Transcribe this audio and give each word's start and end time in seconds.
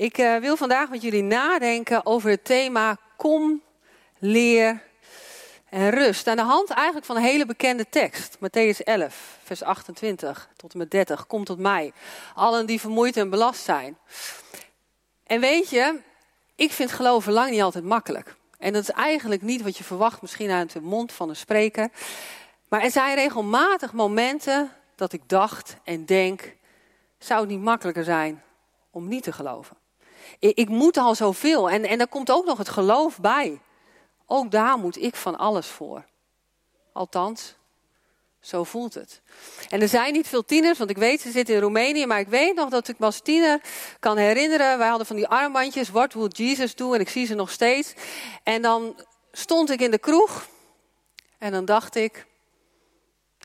Ik 0.00 0.18
uh, 0.18 0.36
wil 0.36 0.56
vandaag 0.56 0.90
met 0.90 1.02
jullie 1.02 1.22
nadenken 1.22 2.06
over 2.06 2.30
het 2.30 2.44
thema 2.44 2.96
kom, 3.16 3.62
leer 4.18 4.82
en 5.68 5.90
rust. 5.90 6.26
Aan 6.26 6.36
de 6.36 6.42
hand 6.42 6.70
eigenlijk 6.70 7.06
van 7.06 7.16
een 7.16 7.22
hele 7.22 7.46
bekende 7.46 7.88
tekst. 7.88 8.36
Matthäus 8.36 8.84
11, 8.84 9.38
vers 9.42 9.62
28 9.62 10.48
tot 10.56 10.72
en 10.72 10.78
met 10.78 10.90
30. 10.90 11.26
Kom 11.26 11.44
tot 11.44 11.58
mij. 11.58 11.92
Allen 12.34 12.66
die 12.66 12.80
vermoeid 12.80 13.16
en 13.16 13.30
belast 13.30 13.64
zijn. 13.64 13.98
En 15.26 15.40
weet 15.40 15.70
je, 15.70 15.98
ik 16.54 16.72
vind 16.72 16.92
geloven 16.92 17.32
lang 17.32 17.50
niet 17.50 17.62
altijd 17.62 17.84
makkelijk. 17.84 18.36
En 18.58 18.72
dat 18.72 18.82
is 18.82 18.90
eigenlijk 18.90 19.42
niet 19.42 19.62
wat 19.62 19.76
je 19.76 19.84
verwacht, 19.84 20.22
misschien 20.22 20.50
uit 20.50 20.72
de 20.72 20.80
mond 20.80 21.12
van 21.12 21.28
een 21.28 21.36
spreker. 21.36 21.90
Maar 22.68 22.82
er 22.82 22.90
zijn 22.90 23.14
regelmatig 23.14 23.92
momenten 23.92 24.72
dat 24.94 25.12
ik 25.12 25.22
dacht 25.26 25.76
en 25.84 26.06
denk: 26.06 26.56
zou 27.18 27.40
het 27.40 27.48
niet 27.48 27.62
makkelijker 27.62 28.04
zijn 28.04 28.42
om 28.90 29.08
niet 29.08 29.22
te 29.22 29.32
geloven? 29.32 29.79
Ik, 30.38 30.56
ik 30.56 30.68
moet 30.68 30.96
al 30.96 31.14
zoveel. 31.14 31.70
En, 31.70 31.84
en 31.84 31.98
daar 31.98 32.08
komt 32.08 32.30
ook 32.30 32.44
nog 32.44 32.58
het 32.58 32.68
geloof 32.68 33.18
bij. 33.20 33.60
Ook 34.26 34.50
daar 34.50 34.78
moet 34.78 35.02
ik 35.02 35.16
van 35.16 35.38
alles 35.38 35.66
voor. 35.66 36.04
Althans, 36.92 37.54
zo 38.40 38.64
voelt 38.64 38.94
het. 38.94 39.20
En 39.68 39.80
er 39.80 39.88
zijn 39.88 40.12
niet 40.12 40.28
veel 40.28 40.44
tieners, 40.44 40.78
want 40.78 40.90
ik 40.90 40.98
weet, 40.98 41.20
ze 41.20 41.30
zitten 41.30 41.54
in 41.54 41.60
Roemenië, 41.60 42.06
maar 42.06 42.20
ik 42.20 42.28
weet 42.28 42.54
nog 42.54 42.68
dat 42.68 42.88
ik 42.88 42.98
me 42.98 43.04
als 43.04 43.20
tiener 43.20 43.60
kan 43.98 44.16
herinneren. 44.16 44.78
Wij 44.78 44.88
hadden 44.88 45.06
van 45.06 45.16
die 45.16 45.26
armbandjes, 45.26 45.90
What 45.90 46.12
will 46.12 46.28
Jesus 46.28 46.74
do? 46.74 46.92
En 46.92 47.00
ik 47.00 47.08
zie 47.08 47.26
ze 47.26 47.34
nog 47.34 47.50
steeds. 47.50 47.94
En 48.42 48.62
dan 48.62 48.96
stond 49.32 49.70
ik 49.70 49.80
in 49.80 49.90
de 49.90 49.98
kroeg 49.98 50.48
en 51.38 51.52
dan 51.52 51.64
dacht 51.64 51.94
ik, 51.94 52.26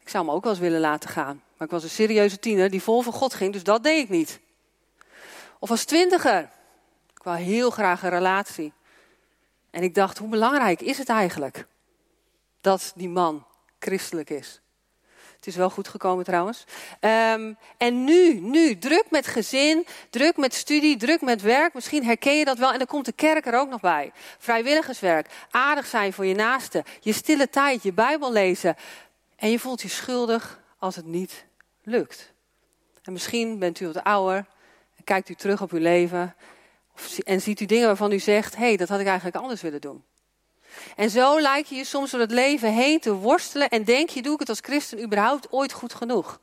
ik 0.02 0.10
zou 0.10 0.26
me 0.26 0.32
ook 0.32 0.44
wel 0.44 0.52
eens 0.52 0.62
willen 0.62 0.80
laten 0.80 1.10
gaan. 1.10 1.44
Maar 1.58 1.68
ik 1.68 1.74
was 1.74 1.84
een 1.84 1.90
serieuze 1.90 2.40
tiener 2.40 2.70
die 2.70 2.82
vol 2.82 3.02
van 3.02 3.14
God 3.14 3.34
ging, 3.34 3.54
dus 3.54 3.64
dat 3.64 3.84
deed 3.84 4.04
ik 4.04 4.10
niet. 4.10 4.40
Of 5.60 5.70
als 5.70 5.86
twintiger, 5.86 6.50
wou 7.26 7.38
heel 7.38 7.70
graag 7.70 8.04
een 8.04 8.10
relatie. 8.10 8.74
En 9.70 9.84
ik 9.84 9.96
dacht, 9.96 10.18
hoe 10.18 10.30
belangrijk 10.30 10.82
is 10.82 10.98
het 10.98 11.10
eigenlijk 11.10 11.66
dat 12.62 12.92
die 12.96 13.10
man 13.10 13.46
christelijk 13.80 14.30
is? 14.30 14.62
Het 15.36 15.48
is 15.48 15.56
wel 15.56 15.70
goed 15.70 15.88
gekomen 15.88 16.26
trouwens. 16.26 16.66
Ehm, 17.00 17.54
en 17.78 18.04
nu, 18.04 18.40
nu, 18.40 18.78
druk 18.78 19.06
met 19.10 19.28
gezin, 19.28 19.86
druk 20.10 20.38
met 20.38 20.54
studie, 20.54 20.98
druk 20.98 21.22
met 21.22 21.42
werk. 21.42 21.74
Misschien 21.74 22.06
herken 22.06 22.38
je 22.38 22.46
dat 22.46 22.58
wel. 22.58 22.72
En 22.72 22.78
dan 22.78 22.88
komt 22.88 23.06
de 23.06 23.12
kerk 23.12 23.46
er 23.46 23.60
ook 23.60 23.70
nog 23.70 23.82
bij. 23.82 24.12
Vrijwilligerswerk, 24.38 25.28
aardig 25.52 25.86
zijn 25.86 26.14
voor 26.14 26.26
je 26.26 26.36
naaste, 26.36 26.84
je 27.00 27.14
stille 27.14 27.50
tijd, 27.50 27.84
je 27.84 27.94
Bijbel 27.94 28.32
lezen. 28.32 28.76
En 29.36 29.52
je 29.52 29.60
voelt 29.60 29.82
je 29.82 29.88
schuldig 29.88 30.60
als 30.80 30.96
het 30.96 31.06
niet 31.06 31.46
lukt. 31.84 32.34
En 33.04 33.14
misschien 33.14 33.60
bent 33.60 33.80
u 33.80 33.86
wat 33.86 34.04
ouder 34.04 34.38
en 34.96 35.04
kijkt 35.04 35.30
u 35.30 35.36
terug 35.36 35.62
op 35.62 35.72
uw 35.72 35.80
leven 35.80 36.36
en 37.24 37.42
ziet 37.42 37.60
u 37.60 37.66
dingen 37.66 37.88
waarvan 37.88 38.12
u 38.12 38.20
zegt: 38.20 38.56
hé, 38.56 38.66
hey, 38.66 38.78
dat 38.78 38.90
had 38.90 39.00
ik 39.00 39.06
eigenlijk 39.06 39.38
anders 39.38 39.62
willen 39.62 39.82
doen. 39.82 40.04
En 40.96 41.10
zo 41.10 41.40
lijkt 41.40 41.70
je 41.70 41.76
je 41.76 41.84
soms 41.84 42.12
door 42.12 42.20
het 42.20 42.32
leven 42.32 42.74
heen 42.74 43.00
te 43.00 43.14
worstelen 43.14 43.70
en 43.70 43.84
denk 43.84 44.10
je: 44.10 44.22
doe 44.22 44.34
ik 44.34 44.40
het 44.40 44.50
als 44.50 44.60
christen 44.62 45.04
überhaupt 45.04 45.52
ooit 45.52 45.74
goed 45.74 45.94
genoeg? 45.94 46.40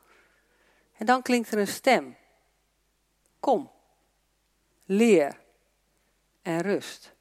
En 0.97 1.05
dan 1.05 1.21
klinkt 1.21 1.51
er 1.51 1.57
een 1.57 1.67
stem: 1.67 2.15
Kom, 3.39 3.71
leer 4.85 5.39
en 6.41 6.61
rust. 6.61 7.11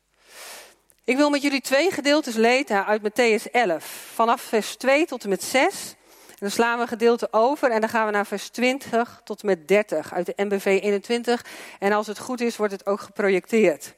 Ik 1.05 1.17
wil 1.17 1.31
met 1.31 1.43
jullie 1.43 1.61
twee 1.61 1.91
gedeeltes 1.91 2.35
lezen 2.35 2.87
uit 2.87 3.03
Matthäus 3.03 3.51
11, 3.51 3.85
vanaf 4.15 4.43
vers 4.43 4.77
2 4.77 5.07
tot 5.07 5.23
en 5.23 5.29
met 5.29 5.43
6 5.43 5.95
dan 6.43 6.51
slaan 6.51 6.77
we 6.77 6.83
een 6.83 6.89
gedeelte 6.89 7.29
over 7.31 7.71
en 7.71 7.81
dan 7.81 7.89
gaan 7.89 8.07
we 8.07 8.13
naar 8.13 8.27
vers 8.27 8.49
20 8.49 9.21
tot 9.25 9.43
met 9.43 9.69
30 9.69 10.13
uit 10.13 10.27
de 10.27 10.33
MBV 10.37 10.65
21. 10.83 11.45
En 11.79 11.93
als 11.93 12.07
het 12.07 12.19
goed 12.19 12.41
is, 12.41 12.57
wordt 12.57 12.73
het 12.73 12.87
ook 12.87 13.01
geprojecteerd. 13.01 13.95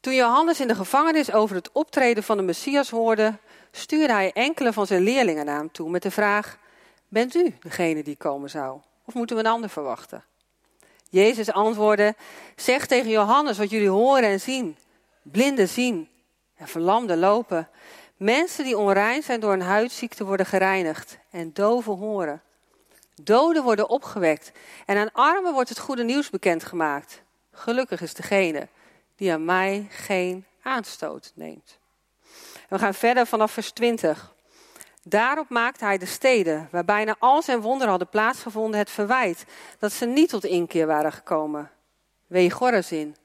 Toen 0.00 0.14
Johannes 0.14 0.60
in 0.60 0.68
de 0.68 0.74
gevangenis 0.74 1.32
over 1.32 1.56
het 1.56 1.72
optreden 1.72 2.22
van 2.22 2.36
de 2.36 2.42
Messias 2.42 2.90
hoorde, 2.90 3.38
stuurde 3.70 4.12
hij 4.12 4.32
enkele 4.32 4.72
van 4.72 4.86
zijn 4.86 5.02
leerlingen 5.02 5.44
naar 5.44 5.58
hem 5.58 5.72
toe 5.72 5.90
met 5.90 6.02
de 6.02 6.10
vraag: 6.10 6.58
Bent 7.08 7.34
u 7.34 7.56
degene 7.60 8.02
die 8.02 8.16
komen 8.16 8.50
zou? 8.50 8.80
Of 9.04 9.14
moeten 9.14 9.36
we 9.36 9.42
een 9.42 9.50
ander 9.50 9.70
verwachten? 9.70 10.24
Jezus 11.10 11.52
antwoordde: 11.52 12.14
Zeg 12.56 12.86
tegen 12.86 13.10
Johannes 13.10 13.58
wat 13.58 13.70
jullie 13.70 13.88
horen 13.88 14.28
en 14.28 14.40
zien. 14.40 14.76
Blinden 15.22 15.68
zien 15.68 16.08
en 16.54 16.68
verlamden 16.68 17.18
lopen. 17.18 17.68
Mensen 18.22 18.64
die 18.64 18.78
onrein 18.78 19.22
zijn 19.22 19.40
door 19.40 19.52
een 19.52 19.62
huidziekte 19.62 20.24
worden 20.24 20.46
gereinigd 20.46 21.18
en 21.30 21.52
doven 21.52 21.96
horen. 21.96 22.42
Doden 23.22 23.62
worden 23.62 23.88
opgewekt 23.88 24.52
en 24.86 24.96
aan 24.96 25.12
armen 25.12 25.52
wordt 25.52 25.68
het 25.68 25.78
goede 25.78 26.04
nieuws 26.04 26.30
bekendgemaakt. 26.30 27.22
Gelukkig 27.52 28.00
is 28.00 28.14
degene 28.14 28.68
die 29.16 29.32
aan 29.32 29.44
mij 29.44 29.86
geen 29.90 30.44
aanstoot 30.62 31.32
neemt. 31.34 31.78
we 32.68 32.78
gaan 32.78 32.94
verder 32.94 33.26
vanaf 33.26 33.52
vers 33.52 33.70
20. 33.70 34.34
Daarop 35.02 35.48
maakte 35.48 35.84
hij 35.84 35.98
de 35.98 36.06
steden, 36.06 36.68
waar 36.70 36.84
bijna 36.84 37.16
al 37.18 37.42
zijn 37.42 37.60
wonderen 37.60 37.90
hadden 37.90 38.08
plaatsgevonden, 38.08 38.78
het 38.78 38.90
verwijt 38.90 39.44
dat 39.78 39.92
ze 39.92 40.06
niet 40.06 40.28
tot 40.28 40.44
inkeer 40.44 40.86
waren 40.86 41.12
gekomen. 41.12 41.70
Wee 42.26 42.50
Gorazin, 42.50 43.16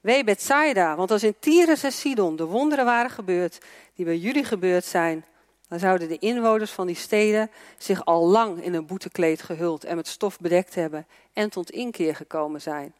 Wee 0.00 0.24
Bethsaida, 0.24 0.96
want 0.96 1.10
als 1.10 1.22
in 1.22 1.34
Tyrus 1.38 1.82
en 1.82 1.92
Sidon 1.92 2.36
de 2.36 2.44
wonderen 2.44 2.84
waren 2.84 3.10
gebeurd 3.10 3.58
die 3.94 4.04
bij 4.04 4.16
jullie 4.16 4.44
gebeurd 4.44 4.84
zijn, 4.84 5.24
dan 5.68 5.78
zouden 5.78 6.08
de 6.08 6.18
inwoners 6.18 6.70
van 6.70 6.86
die 6.86 6.96
steden 6.96 7.50
zich 7.78 8.04
al 8.04 8.26
lang 8.26 8.62
in 8.62 8.74
een 8.74 8.86
boetekleed 8.86 9.42
gehuld 9.42 9.84
en 9.84 9.96
met 9.96 10.08
stof 10.08 10.38
bedekt 10.38 10.74
hebben 10.74 11.06
en 11.32 11.50
tot 11.50 11.70
inkeer 11.70 12.16
gekomen 12.16 12.60
zijn. 12.60 12.94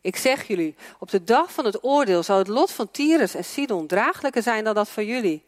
Ik 0.00 0.16
zeg 0.16 0.46
jullie, 0.46 0.76
op 0.98 1.10
de 1.10 1.24
dag 1.24 1.52
van 1.52 1.64
het 1.64 1.84
oordeel 1.84 2.22
zal 2.22 2.38
het 2.38 2.48
lot 2.48 2.72
van 2.72 2.90
Tyrus 2.90 3.34
en 3.34 3.44
Sidon 3.44 3.86
draaglijker 3.86 4.42
zijn 4.42 4.64
dan 4.64 4.74
dat 4.74 4.88
van 4.88 5.06
jullie. 5.06 5.44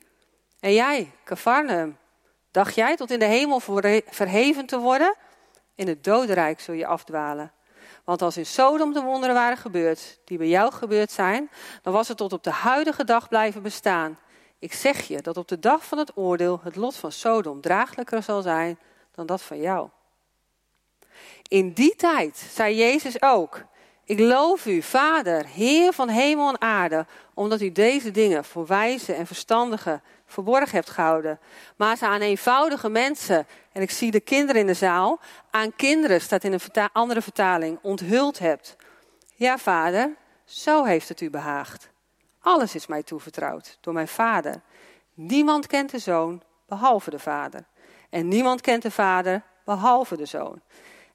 En 0.60 0.72
jij, 0.72 1.10
Cafarnaum, 1.24 1.96
dacht 2.50 2.74
jij 2.74 2.96
tot 2.96 3.10
in 3.10 3.18
de 3.18 3.24
hemel 3.24 3.60
verheven 4.06 4.66
te 4.66 4.78
worden? 4.78 5.14
In 5.74 5.88
het 5.88 6.04
dodenrijk 6.04 6.60
zul 6.60 6.74
je 6.74 6.86
afdwalen. 6.86 7.52
Want 8.08 8.22
als 8.22 8.36
in 8.36 8.46
Sodom 8.46 8.92
de 8.92 9.00
wonderen 9.00 9.34
waren 9.34 9.56
gebeurd, 9.56 10.18
die 10.24 10.38
bij 10.38 10.48
jou 10.48 10.72
gebeurd 10.72 11.10
zijn, 11.10 11.50
dan 11.82 11.92
was 11.92 12.08
het 12.08 12.16
tot 12.16 12.32
op 12.32 12.42
de 12.42 12.50
huidige 12.50 13.04
dag 13.04 13.28
blijven 13.28 13.62
bestaan. 13.62 14.18
Ik 14.58 14.72
zeg 14.72 15.00
je 15.00 15.22
dat 15.22 15.36
op 15.36 15.48
de 15.48 15.58
dag 15.58 15.84
van 15.84 15.98
het 15.98 16.16
oordeel 16.16 16.60
het 16.62 16.76
lot 16.76 16.96
van 16.96 17.12
Sodom 17.12 17.60
draaglijker 17.60 18.22
zal 18.22 18.42
zijn 18.42 18.78
dan 19.14 19.26
dat 19.26 19.42
van 19.42 19.60
jou. 19.60 19.88
In 21.48 21.72
die 21.72 21.96
tijd 21.96 22.36
zei 22.36 22.76
Jezus 22.76 23.22
ook: 23.22 23.64
Ik 24.04 24.18
loof 24.18 24.66
u, 24.66 24.82
Vader, 24.82 25.46
Heer 25.46 25.92
van 25.92 26.08
hemel 26.08 26.48
en 26.48 26.60
aarde, 26.60 27.06
omdat 27.34 27.60
u 27.60 27.72
deze 27.72 28.10
dingen 28.10 28.44
voor 28.44 28.66
wijze 28.66 29.12
en 29.12 29.26
verstandigen 29.26 30.02
verborgen 30.28 30.74
hebt 30.74 30.90
gehouden. 30.90 31.40
Maar 31.76 31.96
ze 31.96 32.06
aan 32.06 32.20
eenvoudige 32.20 32.88
mensen, 32.88 33.46
en 33.72 33.82
ik 33.82 33.90
zie 33.90 34.10
de 34.10 34.20
kinderen 34.20 34.60
in 34.60 34.66
de 34.66 34.74
zaal, 34.74 35.20
aan 35.50 35.76
kinderen, 35.76 36.20
staat 36.20 36.44
in 36.44 36.52
een 36.52 36.88
andere 36.92 37.22
vertaling, 37.22 37.78
onthuld 37.82 38.38
hebt. 38.38 38.76
Ja, 39.34 39.58
vader, 39.58 40.16
zo 40.44 40.84
heeft 40.84 41.08
het 41.08 41.20
u 41.20 41.30
behaagd. 41.30 41.90
Alles 42.40 42.74
is 42.74 42.86
mij 42.86 43.02
toevertrouwd 43.02 43.78
door 43.80 43.92
mijn 43.92 44.08
vader. 44.08 44.60
Niemand 45.14 45.66
kent 45.66 45.90
de 45.90 45.98
zoon 45.98 46.42
behalve 46.66 47.10
de 47.10 47.18
vader. 47.18 47.64
En 48.10 48.28
niemand 48.28 48.60
kent 48.60 48.82
de 48.82 48.90
vader 48.90 49.42
behalve 49.64 50.16
de 50.16 50.26
zoon. 50.26 50.60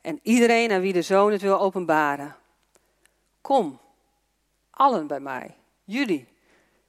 En 0.02 0.20
iedereen 0.22 0.72
aan 0.72 0.82
wie 0.82 0.94
de 0.94 1.02
zoon 1.02 1.32
het 1.32 1.42
wil 1.42 1.60
openbaren. 1.60 2.36
Kom, 3.42 3.80
allen 4.70 5.08
bij 5.08 5.20
mij, 5.20 5.58
jullie 5.84 6.28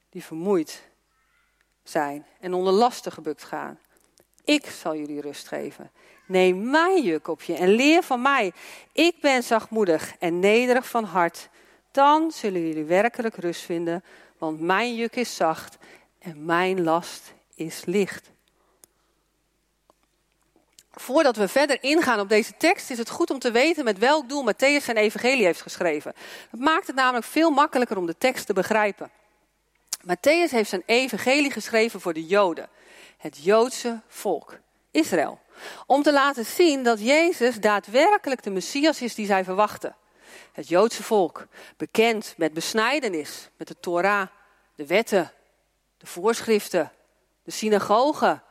die 0.09 0.23
vermoeid 0.23 0.83
zijn 1.89 2.25
en 2.39 2.53
onder 2.53 2.73
lasten 2.73 3.11
gebukt 3.11 3.43
gaan. 3.43 3.79
Ik 4.43 4.65
zal 4.65 4.95
jullie 4.95 5.21
rust 5.21 5.47
geven. 5.47 5.91
Neem 6.25 6.69
mijn 6.69 7.03
juk 7.03 7.27
op 7.27 7.41
je 7.41 7.55
en 7.55 7.69
leer 7.69 8.03
van 8.03 8.21
mij. 8.21 8.53
Ik 8.91 9.21
ben 9.21 9.43
zachtmoedig 9.43 10.15
en 10.19 10.39
nederig 10.39 10.89
van 10.89 11.03
hart. 11.03 11.49
Dan 11.91 12.31
zullen 12.31 12.67
jullie 12.67 12.83
werkelijk 12.83 13.35
rust 13.35 13.61
vinden, 13.61 14.03
want 14.37 14.59
mijn 14.59 14.95
juk 14.95 15.15
is 15.15 15.35
zacht 15.35 15.77
en 16.19 16.45
mijn 16.45 16.83
last 16.83 17.33
is 17.55 17.85
licht. 17.85 18.33
Voordat 20.91 21.35
we 21.35 21.47
verder 21.47 21.83
ingaan 21.83 22.19
op 22.19 22.29
deze 22.29 22.57
tekst, 22.57 22.89
is 22.89 22.97
het 22.97 23.09
goed 23.09 23.29
om 23.29 23.39
te 23.39 23.51
weten 23.51 23.83
met 23.83 23.97
welk 23.97 24.29
doel 24.29 24.53
Matthäus 24.53 24.83
zijn 24.83 24.97
evangelie 24.97 25.45
heeft 25.45 25.61
geschreven. 25.61 26.13
Het 26.49 26.59
maakt 26.59 26.87
het 26.87 26.95
namelijk 26.95 27.25
veel 27.25 27.49
makkelijker 27.49 27.97
om 27.97 28.05
de 28.05 28.17
tekst 28.17 28.45
te 28.45 28.53
begrijpen. 28.53 29.11
Matthäus 30.05 30.51
heeft 30.51 30.69
zijn 30.69 30.83
evangelie 30.85 31.51
geschreven 31.51 32.01
voor 32.01 32.13
de 32.13 32.25
Joden, 32.25 32.69
het 33.17 33.37
Joodse 33.43 34.01
volk, 34.07 34.57
Israël. 34.91 35.39
Om 35.85 36.03
te 36.03 36.11
laten 36.11 36.45
zien 36.45 36.83
dat 36.83 36.99
Jezus 36.99 37.59
daadwerkelijk 37.59 38.43
de 38.43 38.49
Messias 38.49 39.01
is 39.01 39.15
die 39.15 39.25
zij 39.25 39.43
verwachten. 39.43 39.95
Het 40.51 40.67
Joodse 40.67 41.03
volk, 41.03 41.47
bekend 41.77 42.33
met 42.37 42.53
besnijdenis, 42.53 43.49
met 43.57 43.67
de 43.67 43.79
Torah, 43.79 44.27
de 44.75 44.85
wetten, 44.85 45.31
de 45.97 46.05
voorschriften, 46.05 46.91
de 47.43 47.51
synagogen. 47.51 48.43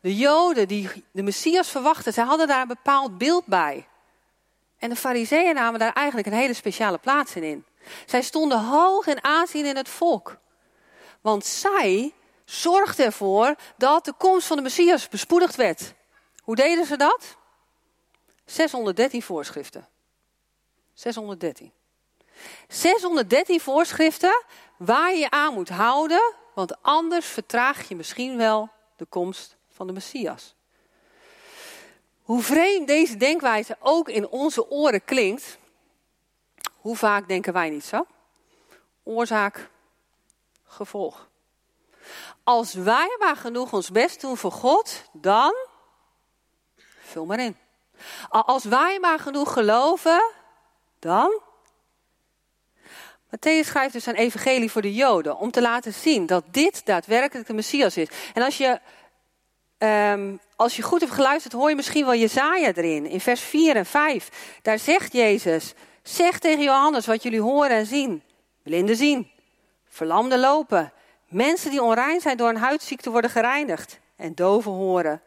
De 0.00 0.16
Joden 0.16 0.68
die 0.68 1.04
de 1.10 1.22
Messias 1.22 1.68
verwachten, 1.68 2.12
zij 2.12 2.24
hadden 2.24 2.46
daar 2.46 2.62
een 2.62 2.68
bepaald 2.68 3.18
beeld 3.18 3.46
bij. 3.46 3.86
En 4.78 4.88
de 4.88 4.96
fariseeën 4.96 5.54
namen 5.54 5.80
daar 5.80 5.92
eigenlijk 5.92 6.26
een 6.26 6.32
hele 6.32 6.54
speciale 6.54 6.98
plaats 6.98 7.36
in. 7.36 7.64
Zij 8.06 8.22
stonden 8.22 8.64
hoog 8.64 9.06
in 9.06 9.24
aanzien 9.24 9.66
in 9.66 9.76
het 9.76 9.88
volk. 9.88 10.40
Want 11.22 11.46
zij 11.46 12.14
zorgden 12.44 13.06
ervoor 13.06 13.54
dat 13.76 14.04
de 14.04 14.12
komst 14.12 14.46
van 14.46 14.56
de 14.56 14.62
Messias 14.62 15.08
bespoedigd 15.08 15.56
werd. 15.56 15.94
Hoe 16.42 16.56
deden 16.56 16.86
ze 16.86 16.96
dat? 16.96 17.36
613 18.44 19.22
voorschriften. 19.22 19.88
613. 20.94 21.72
613 22.68 23.60
voorschriften 23.60 24.44
waar 24.76 25.14
je 25.14 25.30
aan 25.30 25.54
moet 25.54 25.68
houden, 25.68 26.34
want 26.54 26.82
anders 26.82 27.26
vertraag 27.26 27.88
je 27.88 27.96
misschien 27.96 28.36
wel 28.36 28.68
de 28.96 29.04
komst 29.04 29.56
van 29.68 29.86
de 29.86 29.92
Messias. 29.92 30.54
Hoe 32.22 32.42
vreemd 32.42 32.86
deze 32.86 33.16
denkwijze 33.16 33.76
ook 33.80 34.08
in 34.08 34.28
onze 34.28 34.70
oren 34.70 35.04
klinkt, 35.04 35.58
hoe 36.76 36.96
vaak 36.96 37.28
denken 37.28 37.52
wij 37.52 37.70
niet 37.70 37.84
zo? 37.84 38.06
Oorzaak, 39.02 39.70
gevolg. 40.72 41.28
Als 42.44 42.74
wij 42.74 43.16
maar 43.18 43.36
genoeg 43.36 43.72
ons 43.72 43.90
best 43.90 44.20
doen 44.20 44.36
voor 44.36 44.52
God, 44.52 45.02
dan 45.12 45.54
vul 47.00 47.24
maar 47.24 47.40
in. 47.40 47.56
Als 48.28 48.64
wij 48.64 48.98
maar 49.00 49.18
genoeg 49.18 49.52
geloven, 49.52 50.32
dan. 50.98 51.40
Matthäus 53.26 53.66
schrijft 53.66 53.92
dus 53.92 54.06
een 54.06 54.14
evangelie 54.14 54.70
voor 54.70 54.82
de 54.82 54.94
Joden 54.94 55.38
om 55.38 55.50
te 55.50 55.60
laten 55.60 55.92
zien 55.92 56.26
dat 56.26 56.44
dit 56.50 56.86
daadwerkelijk 56.86 57.46
de 57.46 57.54
Messias 57.54 57.96
is. 57.96 58.08
En 58.34 58.42
als 58.42 58.56
je, 58.56 58.80
um, 59.78 60.40
als 60.56 60.76
je 60.76 60.82
goed 60.82 61.00
hebt 61.00 61.12
geluisterd, 61.12 61.52
hoor 61.52 61.68
je 61.68 61.76
misschien 61.76 62.04
wel 62.04 62.14
Jezaja 62.14 62.72
erin, 62.74 63.06
in 63.06 63.20
vers 63.20 63.40
4 63.40 63.76
en 63.76 63.86
5. 63.86 64.58
Daar 64.62 64.78
zegt 64.78 65.12
Jezus, 65.12 65.74
zeg 66.02 66.38
tegen 66.38 66.64
Johannes 66.64 67.06
wat 67.06 67.22
jullie 67.22 67.40
horen 67.40 67.76
en 67.76 67.86
zien. 67.86 68.22
Blinden 68.62 68.96
zien, 68.96 69.30
verlamden 69.92 70.38
lopen, 70.38 70.92
mensen 71.28 71.70
die 71.70 71.82
onrein 71.82 72.20
zijn 72.20 72.36
door 72.36 72.48
een 72.48 72.56
huidziekte 72.56 73.10
worden 73.10 73.30
gereinigd 73.30 74.00
en 74.16 74.34
doven 74.34 74.72
horen. 74.72 75.22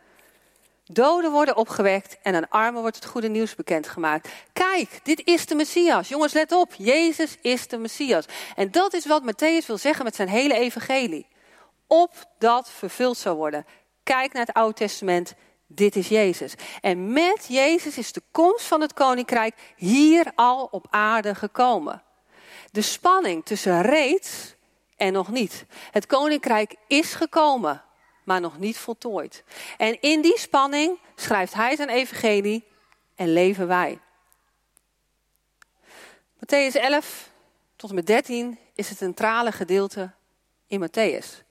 Doden 0.86 1.32
worden 1.32 1.56
opgewekt 1.56 2.18
en 2.22 2.36
aan 2.36 2.50
armen 2.50 2.82
wordt 2.82 2.96
het 2.96 3.06
goede 3.06 3.28
nieuws 3.28 3.56
bekendgemaakt. 3.56 4.30
Kijk, 4.54 5.00
dit 5.04 5.22
is 5.26 5.46
de 5.46 5.56
Messias. 5.56 6.08
Jongens, 6.08 6.34
let 6.34 6.52
op. 6.52 6.74
Jezus 6.78 7.38
is 7.42 7.68
de 7.68 7.78
Messias. 7.78 8.26
En 8.56 8.72
dat 8.72 8.94
is 8.94 9.06
wat 9.06 9.24
Matthäus 9.24 9.66
wil 9.66 9.78
zeggen 9.78 10.04
met 10.04 10.16
zijn 10.16 10.28
hele 10.28 10.54
evangelie. 10.54 11.28
Opdat 11.88 12.70
vervuld 12.70 13.18
zou 13.18 13.36
worden. 13.38 13.66
Kijk 14.04 14.34
naar 14.34 14.46
het 14.46 14.56
Oude 14.56 14.74
Testament. 14.74 15.34
Dit 15.68 15.96
is 15.96 16.08
Jezus. 16.08 16.54
En 16.82 17.14
met 17.14 17.46
Jezus 17.48 17.98
is 17.98 18.12
de 18.12 18.22
komst 18.32 18.66
van 18.66 18.82
het 18.82 18.94
koninkrijk 18.94 19.56
hier 19.76 20.32
al 20.36 20.68
op 20.72 20.88
aarde 20.90 21.36
gekomen. 21.36 22.04
De 22.72 22.82
spanning 22.82 23.46
tussen 23.46 23.82
reeds 23.82 24.55
en 24.96 25.14
nog 25.14 25.30
niet. 25.30 25.66
Het 25.92 26.06
koninkrijk 26.06 26.76
is 26.88 27.14
gekomen 27.14 27.84
maar 28.26 28.42
nog 28.42 28.58
niet 28.58 28.78
voltooid. 28.78 29.44
En 29.78 30.02
in 30.02 30.22
die 30.22 30.40
spanning 30.40 31.00
schrijft 31.16 31.54
hij 31.54 31.76
zijn 31.76 31.90
evangelie 31.90 32.68
en 33.16 33.34
leven 33.34 33.68
wij. 33.68 34.00
Matthäus 36.36 36.76
11 36.82 37.30
tot 37.76 37.90
en 37.90 37.96
met 37.96 38.08
13 38.08 38.60
is 38.74 38.90
het 38.90 38.98
centrale 38.98 39.52
gedeelte 39.52 40.12
in 40.68 40.88
Matthäus. 40.88 41.44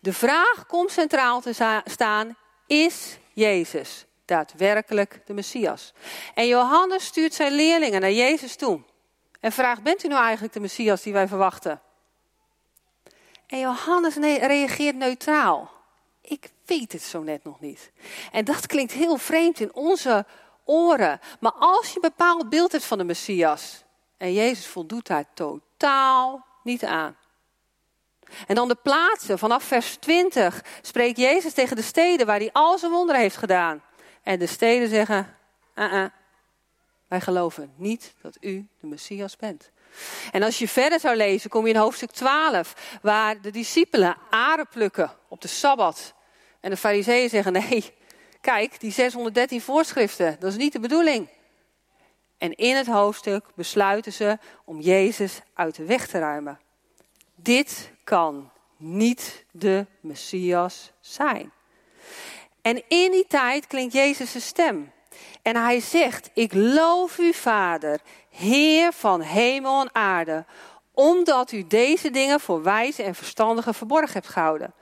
De 0.00 0.12
vraag 0.12 0.66
komt 0.66 0.90
centraal 0.90 1.40
te 1.40 1.80
staan, 1.84 2.36
is 2.66 3.18
Jezus 3.32 4.06
daadwerkelijk 4.24 5.20
de 5.26 5.32
Messias? 5.32 5.92
En 6.34 6.46
Johannes 6.46 7.04
stuurt 7.04 7.34
zijn 7.34 7.52
leerlingen 7.52 8.00
naar 8.00 8.12
Jezus 8.12 8.56
toe 8.56 8.80
en 9.40 9.52
vraagt, 9.52 9.82
bent 9.82 10.04
u 10.04 10.08
nou 10.08 10.22
eigenlijk 10.22 10.54
de 10.54 10.60
Messias 10.60 11.02
die 11.02 11.12
wij 11.12 11.28
verwachten? 11.28 11.80
En 13.52 13.58
Johannes 13.58 14.16
reageert 14.16 14.96
neutraal 14.96 15.70
ik 16.22 16.50
weet 16.64 16.92
het 16.92 17.02
zo 17.02 17.22
net 17.22 17.44
nog 17.44 17.60
niet. 17.60 17.92
En 18.32 18.44
dat 18.44 18.66
klinkt 18.66 18.92
heel 18.92 19.16
vreemd 19.16 19.60
in 19.60 19.74
onze 19.74 20.26
oren. 20.64 21.20
Maar 21.40 21.52
als 21.52 21.88
je 21.88 21.94
een 21.94 22.10
bepaald 22.10 22.48
beeld 22.48 22.72
hebt 22.72 22.84
van 22.84 22.98
de 22.98 23.04
Messias, 23.04 23.84
en 24.16 24.32
Jezus 24.32 24.66
voldoet 24.66 25.06
daar 25.06 25.24
totaal 25.34 26.46
niet 26.62 26.84
aan. 26.84 27.16
En 28.46 28.54
dan 28.54 28.68
de 28.68 28.76
plaatsen, 28.82 29.38
vanaf 29.38 29.64
vers 29.64 29.96
20 29.96 30.64
spreekt 30.82 31.18
Jezus 31.18 31.52
tegen 31.52 31.76
de 31.76 31.82
steden 31.82 32.26
waar 32.26 32.38
hij 32.38 32.52
al 32.52 32.78
zijn 32.78 32.92
wonderen 32.92 33.20
heeft 33.20 33.36
gedaan. 33.36 33.82
En 34.22 34.38
de 34.38 34.46
steden 34.46 34.88
zeggen, 34.88 35.36
uh 35.74 35.92
-uh, 35.92 36.04
wij 37.08 37.20
geloven 37.20 37.72
niet 37.76 38.14
dat 38.20 38.36
u 38.40 38.68
de 38.80 38.86
Messias 38.86 39.36
bent. 39.36 39.70
En 40.30 40.42
als 40.42 40.58
je 40.58 40.68
verder 40.68 41.00
zou 41.00 41.16
lezen, 41.16 41.50
kom 41.50 41.66
je 41.66 41.72
in 41.72 41.78
hoofdstuk 41.80 42.10
12, 42.10 42.98
waar 43.02 43.40
de 43.40 43.50
discipelen 43.50 44.16
aren 44.30 44.68
plukken 44.68 45.10
op 45.28 45.40
de 45.40 45.48
Sabbat. 45.48 46.14
En 46.60 46.70
de 46.70 46.76
fariseeën 46.76 47.28
zeggen, 47.28 47.52
nee, 47.52 47.94
kijk, 48.40 48.80
die 48.80 48.92
613 48.92 49.60
voorschriften, 49.60 50.36
dat 50.40 50.50
is 50.50 50.58
niet 50.58 50.72
de 50.72 50.80
bedoeling. 50.80 51.28
En 52.38 52.54
in 52.54 52.76
het 52.76 52.86
hoofdstuk 52.86 53.44
besluiten 53.54 54.12
ze 54.12 54.38
om 54.64 54.80
Jezus 54.80 55.40
uit 55.54 55.74
de 55.76 55.84
weg 55.84 56.06
te 56.06 56.18
ruimen. 56.18 56.60
Dit 57.34 57.92
kan 58.04 58.50
niet 58.76 59.44
de 59.50 59.86
Messias 60.00 60.92
zijn. 61.00 61.52
En 62.62 62.82
in 62.88 63.10
die 63.10 63.26
tijd 63.28 63.66
klinkt 63.66 63.92
Jezus' 63.92 64.46
stem. 64.46 64.91
En 65.42 65.56
hij 65.56 65.80
zegt, 65.80 66.30
ik 66.34 66.54
loof 66.54 67.18
u 67.18 67.32
Vader, 67.32 68.00
Heer 68.30 68.92
van 68.92 69.20
hemel 69.20 69.80
en 69.80 69.94
aarde, 69.94 70.44
omdat 70.94 71.52
u 71.52 71.66
deze 71.66 72.10
dingen 72.10 72.40
voor 72.40 72.62
wijze 72.62 73.02
en 73.02 73.14
verstandigen 73.14 73.74
verborgen 73.74 74.12
hebt 74.12 74.28
gehouden, 74.28 74.74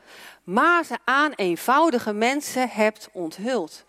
maar 0.45 0.85
ze 0.85 0.99
aan 1.05 1.33
eenvoudige 1.33 2.13
mensen 2.13 2.69
hebt 2.69 3.09
onthuld. 3.13 3.85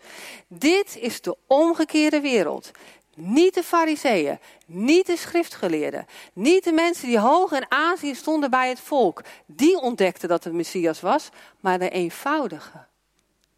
Dit 0.48 0.96
is 0.96 1.20
de 1.20 1.36
omgekeerde 1.46 2.20
wereld. 2.20 2.70
Niet 3.14 3.54
de 3.54 3.62
fariseeën, 3.62 4.38
niet 4.66 5.06
de 5.06 5.16
schriftgeleerden, 5.16 6.06
niet 6.32 6.64
de 6.64 6.72
mensen 6.72 7.06
die 7.06 7.18
hoog 7.18 7.52
in 7.52 7.66
aanzien 7.68 8.16
stonden 8.16 8.50
bij 8.50 8.68
het 8.68 8.80
volk. 8.80 9.22
Die 9.46 9.80
ontdekten 9.80 10.28
dat 10.28 10.44
het 10.44 10.52
Messias 10.52 11.00
was, 11.00 11.28
maar 11.60 11.78
de 11.78 11.90
eenvoudige, 11.90 12.84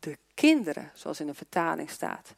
de 0.01 0.19
kinderen, 0.35 0.91
zoals 0.95 1.21
in 1.21 1.27
de 1.27 1.35
vertaling 1.35 1.91
staat. 1.91 2.35